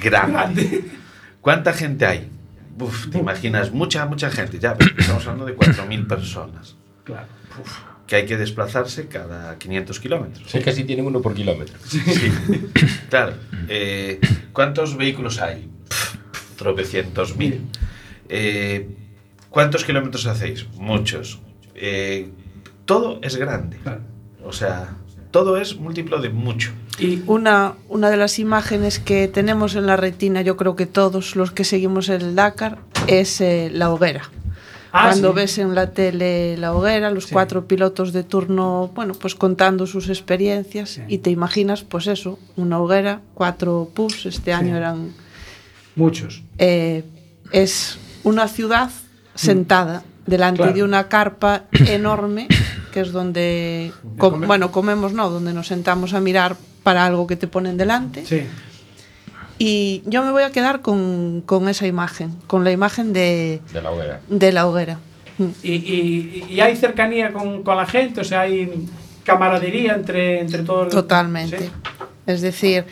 [0.00, 0.32] grande.
[0.32, 0.84] Grande.
[1.40, 2.28] ¿Cuánta gente hay?
[2.78, 7.26] uf, te imaginas mucha, mucha gente, ya, pero estamos hablando de 4.000 personas Claro.
[8.06, 10.50] que hay que desplazarse cada 500 kilómetros.
[10.50, 11.76] Sí, casi tienen uno por kilómetro.
[11.84, 12.00] Sí.
[13.10, 13.34] claro.
[13.68, 14.18] eh,
[14.52, 15.68] ¿Cuántos vehículos hay?
[15.88, 16.16] Pff,
[16.56, 17.60] Tropecientos mil.
[18.28, 18.88] Eh,
[19.50, 20.66] ¿Cuántos kilómetros hacéis?
[20.74, 21.40] Muchos.
[21.74, 22.30] Eh,
[22.84, 23.78] todo es grande.
[24.50, 24.96] O sea,
[25.30, 26.72] todo es múltiplo de mucho.
[26.98, 31.36] Y una, una de las imágenes que tenemos en la retina, yo creo que todos
[31.36, 34.28] los que seguimos el Dakar, es eh, la hoguera.
[34.92, 35.36] Ah, Cuando sí.
[35.36, 40.08] ves en la tele la hoguera, los cuatro pilotos de turno, bueno, pues contando sus
[40.08, 45.14] experiencias y te imaginas, pues eso, una hoguera, cuatro pubs, este año eran...
[45.94, 46.42] Muchos.
[46.58, 47.04] eh,
[47.52, 48.90] es una ciudad
[49.36, 50.72] sentada delante Claro.
[50.72, 52.46] de una carpa enorme,
[52.92, 54.46] que es donde, com- comer.
[54.46, 58.24] bueno, comemos, no, donde nos sentamos a mirar para algo que te ponen delante.
[58.26, 58.42] Sí.
[59.58, 63.82] Y yo me voy a quedar con, con esa imagen, con la imagen de, De
[63.82, 64.20] la hoguera.
[64.28, 64.98] de la hoguera.
[65.62, 68.86] Y, y- y hay cercanía con, con la gente, o sea, hay
[69.24, 70.88] camaradería entre, entre todos.
[70.88, 71.58] Totalmente.
[71.58, 71.70] Sí.
[72.26, 72.84] Es decir,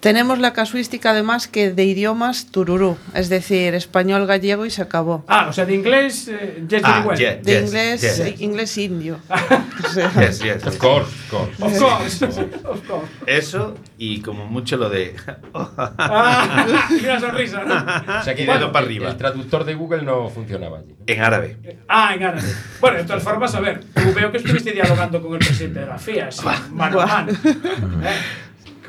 [0.00, 5.24] tenemos la casuística además que de idiomas tururú, es decir, español, gallego y se acabó.
[5.28, 7.18] Ah, o sea, de inglés, eh, yes, Ah, well.
[7.18, 7.42] yes.
[7.44, 8.18] De inglés, yes.
[8.20, 9.18] eh, inglés indio.
[10.20, 10.76] Yes, yes, Of yes.
[10.76, 11.62] course, of course.
[11.62, 12.24] Of course,
[12.64, 13.06] of course.
[13.26, 15.14] Eso y como mucho lo de...
[15.54, 17.74] Ah, y una sonrisa, ¿no?
[18.20, 19.08] O sea que Dedo el- para arriba.
[19.10, 20.94] El traductor de Google no funcionaba allí.
[21.06, 21.56] En árabe.
[21.88, 22.48] Ah, en árabe.
[22.80, 25.86] Bueno, de todas formas, a ver, tú veo que estuviste dialogando con el presidente de
[25.86, 27.32] la FIA, así, mano a mano.
[27.32, 28.16] ¿eh?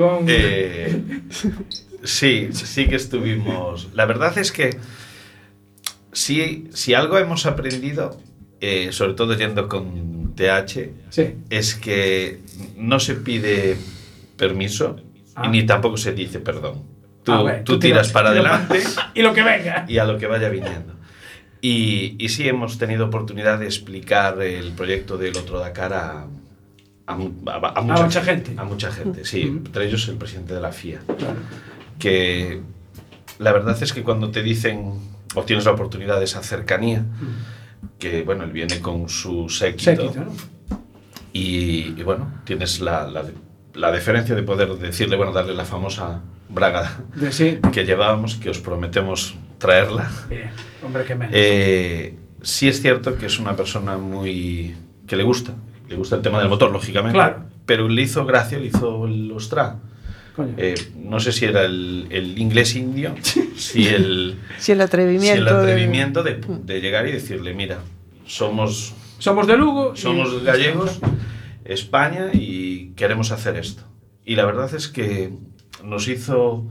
[0.02, 0.26] Con...
[0.28, 1.04] Eh,
[2.04, 3.90] sí, sí que estuvimos.
[3.94, 4.78] La verdad es que
[6.12, 8.18] si, si algo hemos aprendido,
[8.60, 11.36] eh, sobre todo yendo con TH, Sí.
[11.50, 12.40] es que
[12.78, 13.78] no se pide
[14.38, 14.98] permiso
[15.36, 15.44] Ah.
[15.46, 16.84] y ni tampoco se dice perdón.
[17.24, 18.82] Tú, Ah, bueno, tú tú tiras tiras- para adelante
[19.14, 19.86] Y lo que venga.
[19.88, 20.96] y a lo que vaya viniendo.
[21.62, 26.26] Y, y sí hemos tenido oportunidad de explicar el proyecto del otro Dakar a,
[27.12, 28.54] a, mu- a- a mucha, mucha gente.
[28.58, 29.42] A mucha gente, sí.
[29.42, 31.02] Entre ellos el presidente de la FIA.
[32.00, 32.62] Que
[33.40, 34.94] la verdad es que cuando te dicen
[35.36, 37.06] o tienes la oportunidad de esa cercanía,
[38.00, 40.32] que bueno, él viene con su séquito, Séquito, ¿no?
[41.34, 43.24] y, y, bueno, tienes la, la,
[43.74, 47.60] la deferencia de poder decirle, bueno, darle la famosa braga De sí.
[47.72, 50.12] que llevábamos, que os prometemos traerla.
[50.30, 50.50] Bien,
[50.84, 51.34] hombre, que menos.
[51.36, 54.76] Eh, sí es cierto que es una persona muy...
[55.08, 55.54] que le gusta,
[55.92, 57.44] le gusta el tema del motor, lógicamente, Claro.
[57.66, 59.78] pero le hizo gracia, le hizo el Ostra.
[60.58, 63.14] Eh, no sé si era el, el inglés indio,
[63.56, 65.38] si el, Si el si atrevimiento.
[65.40, 67.80] el de- atrevimiento de, de llegar y decirle, mira,
[68.26, 69.94] somos, Somos de Lugo.
[69.94, 71.00] y- somos gallegos,
[71.66, 73.84] España y queremos hacer esto.
[74.26, 75.34] Y la verdad es que
[75.84, 76.66] nos hizo,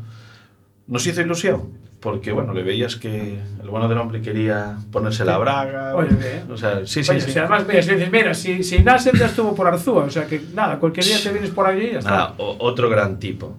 [0.87, 5.37] nos hizo ilusión, porque bueno, le veías que el bueno del hombre quería ponerse la
[5.37, 5.95] braga.
[5.95, 6.51] Oye, bien.
[6.51, 7.33] O sea, sí, sí, Oye, sí.
[7.33, 10.41] si además, si dices, mira, si, si Nasser ya estuvo por Arzúa, o sea que
[10.55, 12.11] nada, cualquier día te vienes por allí y ya está.
[12.11, 13.55] Nada, o- otro gran tipo.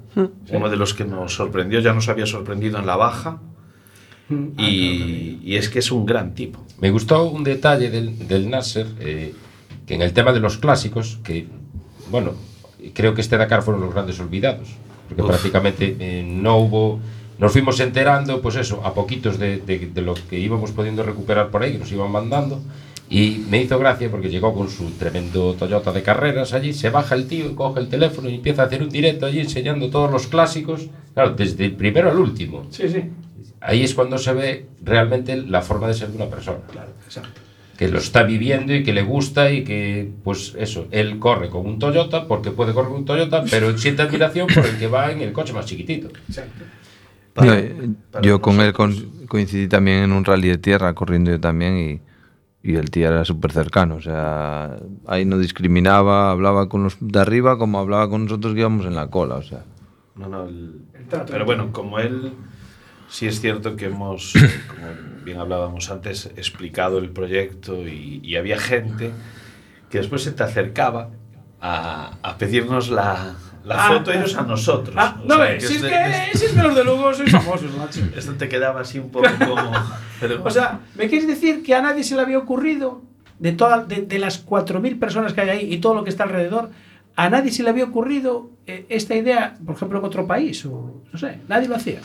[0.50, 3.38] Uno de los que nos sorprendió, ya nos había sorprendido en la baja.
[4.30, 4.48] Mm.
[4.58, 6.66] Y, y es que es un gran tipo.
[6.80, 9.34] Me gustó un detalle del, del Nasser, eh,
[9.86, 11.48] que en el tema de los clásicos, que,
[12.10, 12.34] bueno,
[12.96, 14.70] creo que este Dakar fueron los grandes olvidados,
[15.08, 15.28] porque Uf.
[15.30, 17.00] prácticamente eh, no hubo...
[17.42, 21.50] Nos fuimos enterando, pues eso, a poquitos de, de- de lo que íbamos pudiendo recuperar
[21.50, 22.62] por ahí, que nos iban mandando,
[23.10, 27.16] y me hizo gracia porque llegó con su tremendo Toyota de carreras allí, se baja
[27.16, 30.28] el tío coge el teléfono y empieza a hacer un directo allí enseñando todos los
[30.28, 32.68] clásicos, claro, desde el primero al último.
[32.70, 33.04] Sí, sí.
[33.60, 36.60] Ahí es cuando se ve realmente la forma de ser de una persona.
[36.72, 37.42] Claro, exacto.
[37.78, 41.66] Que lo está viviendo y que le gusta y que, pues eso, él corre con
[41.66, 45.12] un Toyota porque puede correr con un Toyota, pero siente admiración por el que va
[45.12, 46.08] en el coche más chiquitito.
[46.30, 46.64] Exacto.
[47.36, 47.90] No, eh,
[48.22, 52.02] yo con él con- coincidí también en un rally de tierra, corriendo yo también, y,
[52.70, 53.96] y el tío era súper cercano.
[53.96, 54.78] O sea,
[55.08, 58.96] ahí no discriminaba, hablaba con los de arriba como hablaba con nosotros que íbamos en
[58.96, 59.36] la cola.
[59.36, 59.64] O sea,
[60.16, 61.32] No, no, el- trato.
[61.32, 62.34] pero bueno, como él,
[63.10, 64.34] sí es cierto que hemos,
[64.68, 69.12] como bien hablábamos antes, explicado el proyecto y, y había gente
[69.90, 71.10] que después se te acercaba
[71.62, 74.96] a, a pedirnos la, la Ah, foto ellos a nosotros.
[74.98, 77.72] Ah, no sea, ves, si es que, si es que los de Lugo sois famosos,
[77.78, 78.02] macho.
[78.16, 79.72] Esto te quedaba así un poco como...
[80.20, 83.02] pero- O sea, ¿me quieres decir que a nadie se le había ocurrido,
[83.40, 86.24] de, toda, de, de las 4.000 personas que hay ahí y todo lo que está
[86.24, 86.70] alrededor,
[87.16, 90.66] a nadie se le había ocurrido eh, esta idea, por ejemplo, en otro país?
[90.66, 92.00] O, no sé, nadie lo hacía.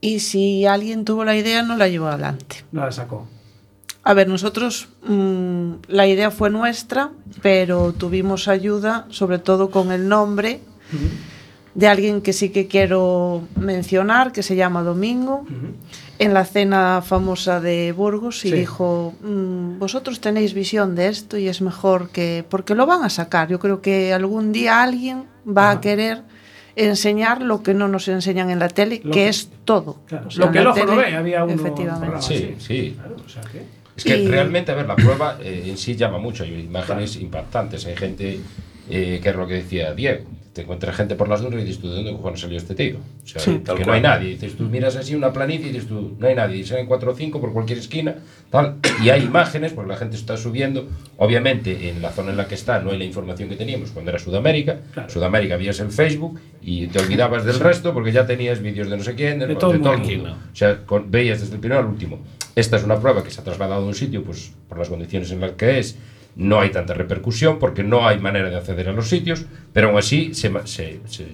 [0.00, 2.64] Y si alguien tuvo la idea, no la llevó adelante.
[2.72, 3.28] No la sacó.
[4.02, 7.10] A ver, nosotros mm, la idea fue nuestra,
[7.42, 10.60] pero tuvimos ayuda, sobre todo con el nombre
[11.74, 15.44] de alguien que sí que quiero mencionar, que se llama Domingo.
[16.18, 18.54] en la cena famosa de Burgos y Sí.
[18.54, 23.08] dijo, "Mm, vosotros tenéis visión de esto y es mejor que, porque lo van a
[23.08, 23.48] sacar.
[23.48, 26.20] Yo creo que algún día alguien va a querer
[26.76, 29.96] enseñar lo que no nos enseñan en la tele, Lo que que- es todo.
[30.08, 32.00] Claro, O sea, lo que el ojo no tele, ve, había uno Efectivamente.
[32.00, 32.96] programa Sí, sí.
[32.98, 35.94] Claro, o sea que- Es que Y- realmente, a ver, la prueba eh, en sí
[35.94, 36.42] llama mucho.
[36.44, 37.84] Hay imágenes impactantes.
[37.86, 38.40] Hay gente,
[38.88, 40.24] eh, que es lo que decía Diego.
[40.54, 42.96] Te encuentras gente por las nubes y dices tú, ¿de dónde cojones salió este tío?
[42.96, 44.30] O sea, Sí, que no hay nadie.
[44.30, 46.56] Dices tú, miras así una planicie y dices tú, no hay nadie.
[46.56, 48.16] Y salen cuatro o cinco por cualquier esquina,
[48.50, 48.76] tal.
[49.04, 50.88] Y hay imágenes, porque la gente está subiendo.
[51.18, 54.10] Obviamente, en la zona en la que está no hay la información que teníamos cuando
[54.10, 54.78] era Sudamérica.
[55.08, 59.04] Sudamérica vías el Facebook y te olvidabas del resto porque ya tenías vídeos de no
[59.04, 60.30] sé quién, de, De de todo todo, el el mundo.
[60.30, 60.36] mundo.
[60.52, 62.18] O sea, con- veías desde el primero al último.
[62.56, 65.30] Esta es una prueba que se ha trasladado a un sitio, pues por las condiciones
[65.30, 65.96] en las que es,
[66.36, 69.98] no hay tanta repercusión porque no hay manera de acceder a los sitios, pero aún
[69.98, 71.26] así se, se- se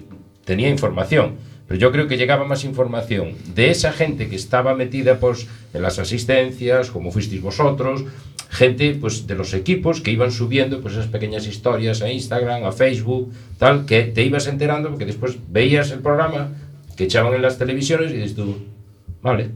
[0.45, 1.35] tenía información.
[1.67, 5.81] Pero yo creo que llegaba más información de esa gente que estaba metida pues, en
[5.81, 8.05] las asistencias, como fuisteis vosotros,
[8.49, 12.71] gente pues, de los equipos que iban subiendo pues, esas pequeñas historias a Instagram, a
[12.71, 16.51] Facebook, tal, que te ibas enterando porque después veías el programa
[16.95, 18.57] que echaban en las televisiones y dices tú,
[19.21, 19.51] vale,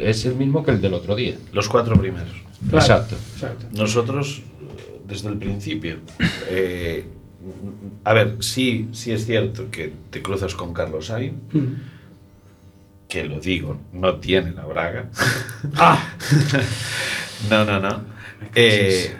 [0.00, 1.34] es el mismo que el del otro día.
[1.52, 2.32] Los cuatro primeros.
[2.72, 3.16] Exacto.
[3.72, 4.38] Nosotros,
[4.78, 5.96] eh, desde el principio,
[6.48, 7.04] eh,
[8.04, 11.34] a ver, sí, sí es cierto que te cruzas con Carlos Sainz,
[13.08, 15.10] que lo digo, no tiene la braga.
[17.50, 18.00] no, no, no.
[18.54, 19.14] Eh,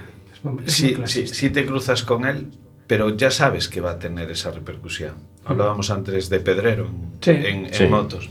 [0.66, 2.48] sí, sí, sí te cruzas con él,
[2.86, 5.14] pero ya sabes que va a tener esa repercusión.
[5.44, 7.30] Hablábamos antes de Pedrero en, Sí.
[7.30, 7.84] en- en Sí.
[7.86, 8.28] motos.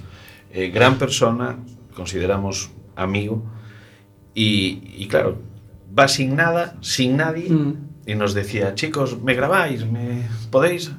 [0.56, 1.58] Eh, gran persona,
[1.96, 3.44] consideramos amigo,
[4.34, 5.38] y, y claro,
[5.98, 7.48] va sin nada, sin nadie,
[8.06, 9.86] y nos decía, chicos, ¿me grabáis?
[9.86, 10.92] ¿Me podéis?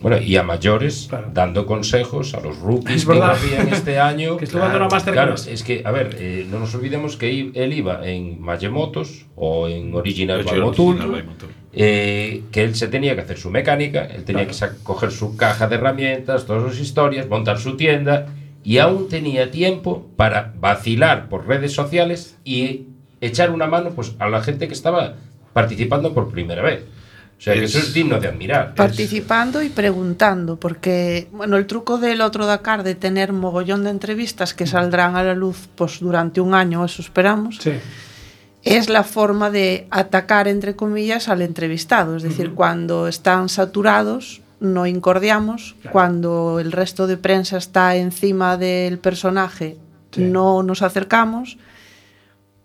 [0.00, 3.36] Bueno, y a mayores, dando consejos a los rookies Es que verdad.
[3.36, 4.36] habían este año.
[4.36, 5.42] Que estuvo dando una masterclass.
[5.42, 9.66] Claro, es que, a ver, eh, no nos olvidemos que él iba en Mayemotos o
[9.68, 11.24] en Original Valmotul.
[11.72, 15.36] eh, que él se tenía que hacer su mecánica, él tenía que sa- coger su
[15.36, 18.26] caja de herramientas, todas sus historias, montar su tienda,
[18.68, 22.88] y aún tenía tiempo para vacilar por redes sociales y
[23.22, 25.14] echar una mano pues, a la gente que estaba
[25.54, 26.84] participando por primera vez.
[27.38, 28.74] O sea, que eso es digno de admirar.
[28.74, 34.52] Participando y preguntando, porque bueno, el truco del otro Dakar de tener mogollón de entrevistas
[34.52, 37.58] que saldrán a la luz pues durante un año, eso esperamos,
[38.64, 42.18] es la forma de atacar, entre comillas, al entrevistado.
[42.18, 48.98] Es decir, cuando están saturados, no incordiamos, cuando el resto de prensa está encima del
[48.98, 49.76] personaje,
[50.16, 51.58] no nos acercamos.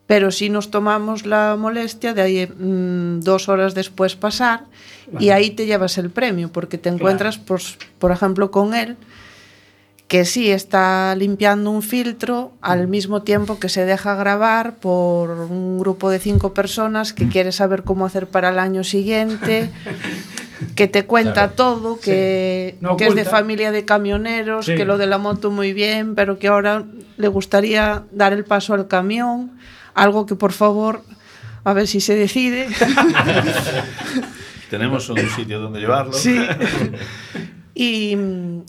[0.05, 4.65] Pero sí nos tomamos la molestia de ahí mm, dos horas después pasar
[5.17, 8.97] y ahí te llevas el premio, porque te encuentras, pues, por ejemplo, con él,
[10.07, 15.79] que sí está limpiando un filtro al mismo tiempo que se deja grabar por un
[15.79, 19.71] grupo de cinco personas que quiere saber cómo hacer para el año siguiente,
[20.75, 24.75] que te cuenta todo, que, No que es de familia de camioneros, Sí.
[24.75, 26.83] que lo de la moto muy bien, pero que ahora
[27.17, 29.51] le gustaría dar el paso al camión,
[29.93, 31.01] algo que por favor,
[31.63, 32.67] a ver si se decide.
[34.69, 36.13] Tenemos un sitio donde llevarlo.
[36.13, 36.39] Sí.
[37.75, 38.15] Y,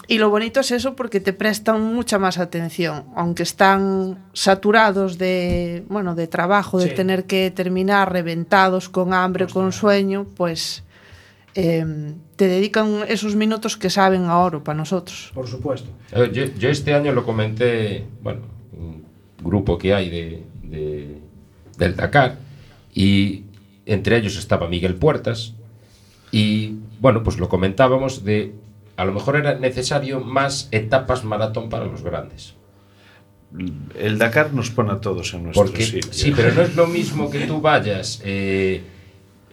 [0.09, 5.85] y lo bonito es eso porque te prestan mucha más atención, aunque están saturados de,
[5.89, 6.95] bueno, de trabajo, de Sí.
[6.95, 10.84] tener que terminar reventados, con hambre, con sueño, pues
[11.55, 15.31] eh, te dedican esos minutos que saben a oro para nosotros.
[15.35, 15.89] Por supuesto.
[16.13, 18.41] Ver, Yo, yo este año lo comenté, bueno,
[18.73, 19.05] un
[19.43, 21.19] grupo que hay de, de-
[21.79, 22.39] del Dakar,
[22.95, 23.45] y
[23.87, 25.55] entre ellos estaba Miguel Puertas,
[26.33, 28.53] y bueno, pues lo comentábamos de,
[28.97, 32.55] a lo mejor era necesario más etapas maratón para los grandes.
[33.97, 36.13] El Dakar nos pone a todos en nuestro Porque, sitio.
[36.13, 38.83] sí, pero no es lo mismo que tú vayas eh,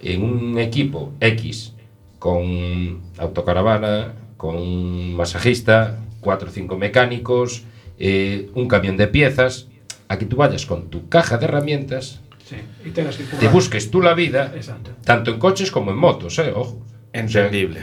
[0.02, 1.74] en un equipo X
[2.22, 7.64] con autocaravana, con un masajista, cuatro o cinco mecánicos,
[7.98, 9.70] eh, un camión de piezas,
[10.08, 12.58] a que tú vayas con tu caja de herramientas, Sí.
[12.86, 14.92] Y tengas que te busques tú la vida, Exacto.
[15.06, 16.86] tanto en coches como en motos, eh, ojo.
[17.14, 17.80] Entendible.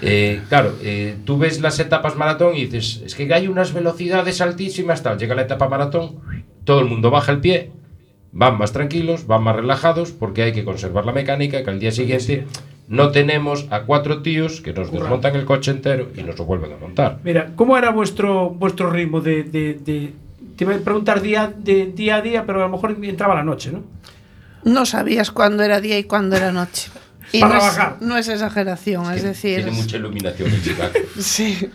[0.00, 4.40] Eh, claro, eh, tú ves las etapas maratón y dices, es que hay unas velocidades
[4.40, 6.20] altísimas, tal, llega la etapa maratón,
[6.64, 7.72] todo el mundo baja el pie,
[8.30, 11.90] van más tranquilos, van más relajados, porque hay que conservar la mecánica, que al día
[11.90, 12.46] siguiente
[12.92, 16.72] no tenemos a cuatro tíos que nos desmontan el coche entero y nos lo vuelven
[16.72, 17.18] a montar.
[17.24, 20.12] Mira, ¿cómo era vuestro vuestro ritmo de, de- de-
[20.56, 23.42] te iba a preguntar día, de, día a día, pero a lo mejor entraba la
[23.42, 23.82] noche, ¿no?
[24.64, 26.90] No sabías cuándo era día y cuándo era noche.
[27.34, 27.96] Y Para no, trabajar.
[27.98, 30.92] es, no es exageración, es decir, Tiene mucha iluminación el Chicago.
[31.18, 31.70] sí.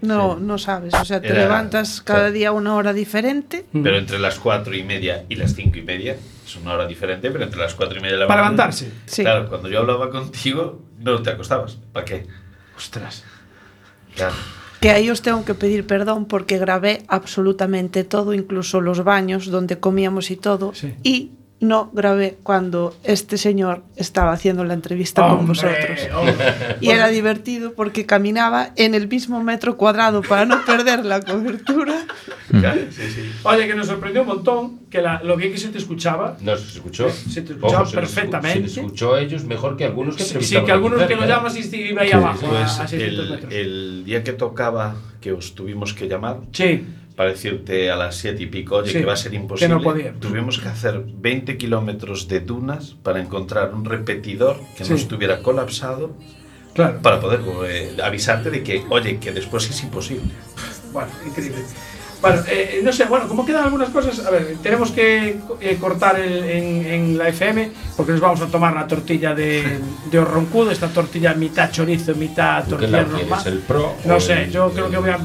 [0.00, 0.94] No, no sabes.
[0.94, 3.66] O sea, te Era- levantas cada día una hora diferente.
[3.72, 6.16] Pero entre las cuatro y media y las cinco y media
[6.58, 8.56] es una hora diferente, pero entre las cuatro y media de la Para mañana.
[8.56, 8.92] levantarse.
[9.06, 9.22] Sí.
[9.22, 11.78] Claro, cuando yo hablaba contigo, no te acostabas.
[11.92, 12.26] ¿Para qué?
[12.76, 13.24] Ostras.
[14.14, 14.34] Claro.
[14.80, 19.78] Que ahí os tengo que pedir perdón porque grabé absolutamente todo, incluso los baños donde
[19.78, 20.72] comíamos y todo.
[21.04, 21.30] Y
[21.62, 25.98] no grabé cuando este señor estaba haciendo la entrevista con vosotros.
[26.14, 26.34] hombre.
[26.80, 31.94] Y era divertido porque caminaba en el mismo metro cuadrado para no perder la cobertura.
[33.44, 36.36] Oye, que nos sorprendió un montón que la- lo bien que se te escuchaba.
[36.40, 37.08] No se escuchó.
[37.10, 38.54] Se te escuchaba Ojo, perfectamente.
[38.54, 41.24] Se les escuchó a ellos mejor que algunos que Sí, sí, que algunos que lo
[41.24, 41.28] ¿eh?
[41.28, 43.52] llamas y iba ahí abajo, Pues a, a 600 el, metros.
[43.54, 46.84] el día que tocaba, que os tuvimos que llamar, Sí.
[47.16, 49.42] Para decirte a las siete y pico, oye, Sí, que va a ser que no
[49.44, 49.76] imposible.
[49.80, 50.20] podíamos.
[50.20, 54.90] Tuvimos que hacer 20 kilómetros de dunas para encontrar un repetidor que Sí.
[54.90, 56.16] no estuviera colapsado
[56.74, 57.00] Claro.
[57.02, 60.30] para poder eh, avisarte de que, oye, que después es imposible.
[60.92, 61.58] Bueno, increíble.
[62.22, 66.18] Bueno, eh, no sé, bueno, como quedan algunas cosas, a ver, tenemos que eh, cortar
[66.20, 70.70] el- en, en la FM porque nos vamos a tomar la tortilla de, de horroncudo,
[70.70, 73.42] esta tortilla mitad chorizo, mitad ¿Tú qué tortilla normal.
[73.46, 75.18] el pro No sé, el- yo creo que voy a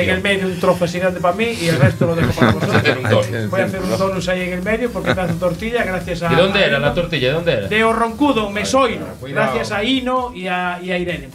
[0.00, 2.52] en el medio un trozo así grande para mí y el resto lo dejo para
[2.52, 3.50] vosotros.
[3.50, 6.28] Voy a hacer un donus ahí en el medio porque me hace tortilla gracias a...
[6.30, 7.28] ¿De dónde era la tortilla?
[7.28, 7.68] ¿De dónde era?
[7.68, 9.04] De Horroncudo, Mesoiro.
[9.20, 9.52] cuidado.
[9.52, 11.28] Gracias a Ino y a, y a Irene.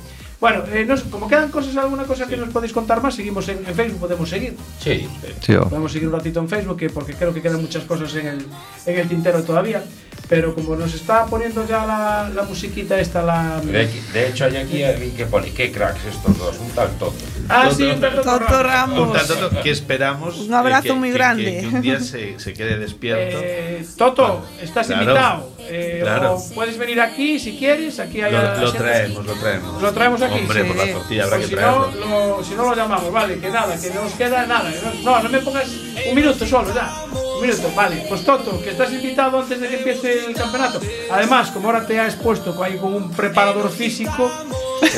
[0.46, 3.48] Bueno, eh, no sé, como quedan cosas, alguna cosa que nos podéis contar más, seguimos
[3.50, 4.56] en, en Facebook, podemos seguir.
[4.80, 5.08] Sí.
[5.42, 5.68] Sí, oh.
[5.68, 8.46] Podemos seguir un ratito en Facebook, que- porque creo que quedan muchas cosas en el,
[8.86, 9.84] en el tintero todavía.
[10.30, 13.60] Pero como nos está poniendo ya la, la musiquita esta, la...
[13.62, 17.14] De, de hecho, hay aquí alguien que pone, qué cracks estos dos, un tal todo.
[17.50, 19.00] Ah, sí, un tal Toto Toto Ramos.
[19.10, 21.58] Un tanto que esperamos Un abrazo que- que- muy que- grande.
[21.62, 23.38] Que, un día se, se quede despierto.
[23.44, 25.02] Eh, Toto, estás Claro.
[25.04, 25.55] invitado.
[25.68, 26.36] Eh, Claro.
[26.36, 29.82] o puedes venir aquí si quieres, aquí hay Lo, lo traemos, lo traemos.
[29.82, 30.40] Lo traemos aquí.
[30.40, 30.68] Hombre, sí.
[30.68, 32.38] por la tortilla habrá Pues que si no, traerlo.
[32.38, 34.72] lo, si no lo llamamos, vale, que nada, que no nos queda nada.
[35.04, 35.68] No, no me pongas
[36.08, 37.04] un minuto solo, ya.
[37.36, 38.06] Un minuto, vale.
[38.08, 40.80] Pues Toto, que estás invitado antes de que empiece el campeonato.
[41.12, 44.32] Además, como ahora te has puesto ahí con un preparador físico,
[44.80, 44.96] pues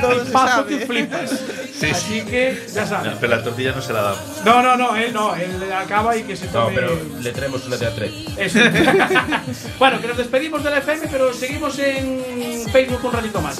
[0.00, 0.78] Todo el se paso sabe.
[0.78, 1.30] que flipas.
[1.78, 3.12] Sí, Así que, ya sabes.
[3.12, 4.20] No, pero la tortilla no se la damos.
[4.44, 6.74] No, no, no, él no, él acaba y que se No, tome.
[6.76, 8.12] pero le traemos una de a tres.
[8.36, 8.58] Eso.
[9.78, 13.56] bueno, que nos despedimos de la FM, pero seguimos en Facebook un ratito más.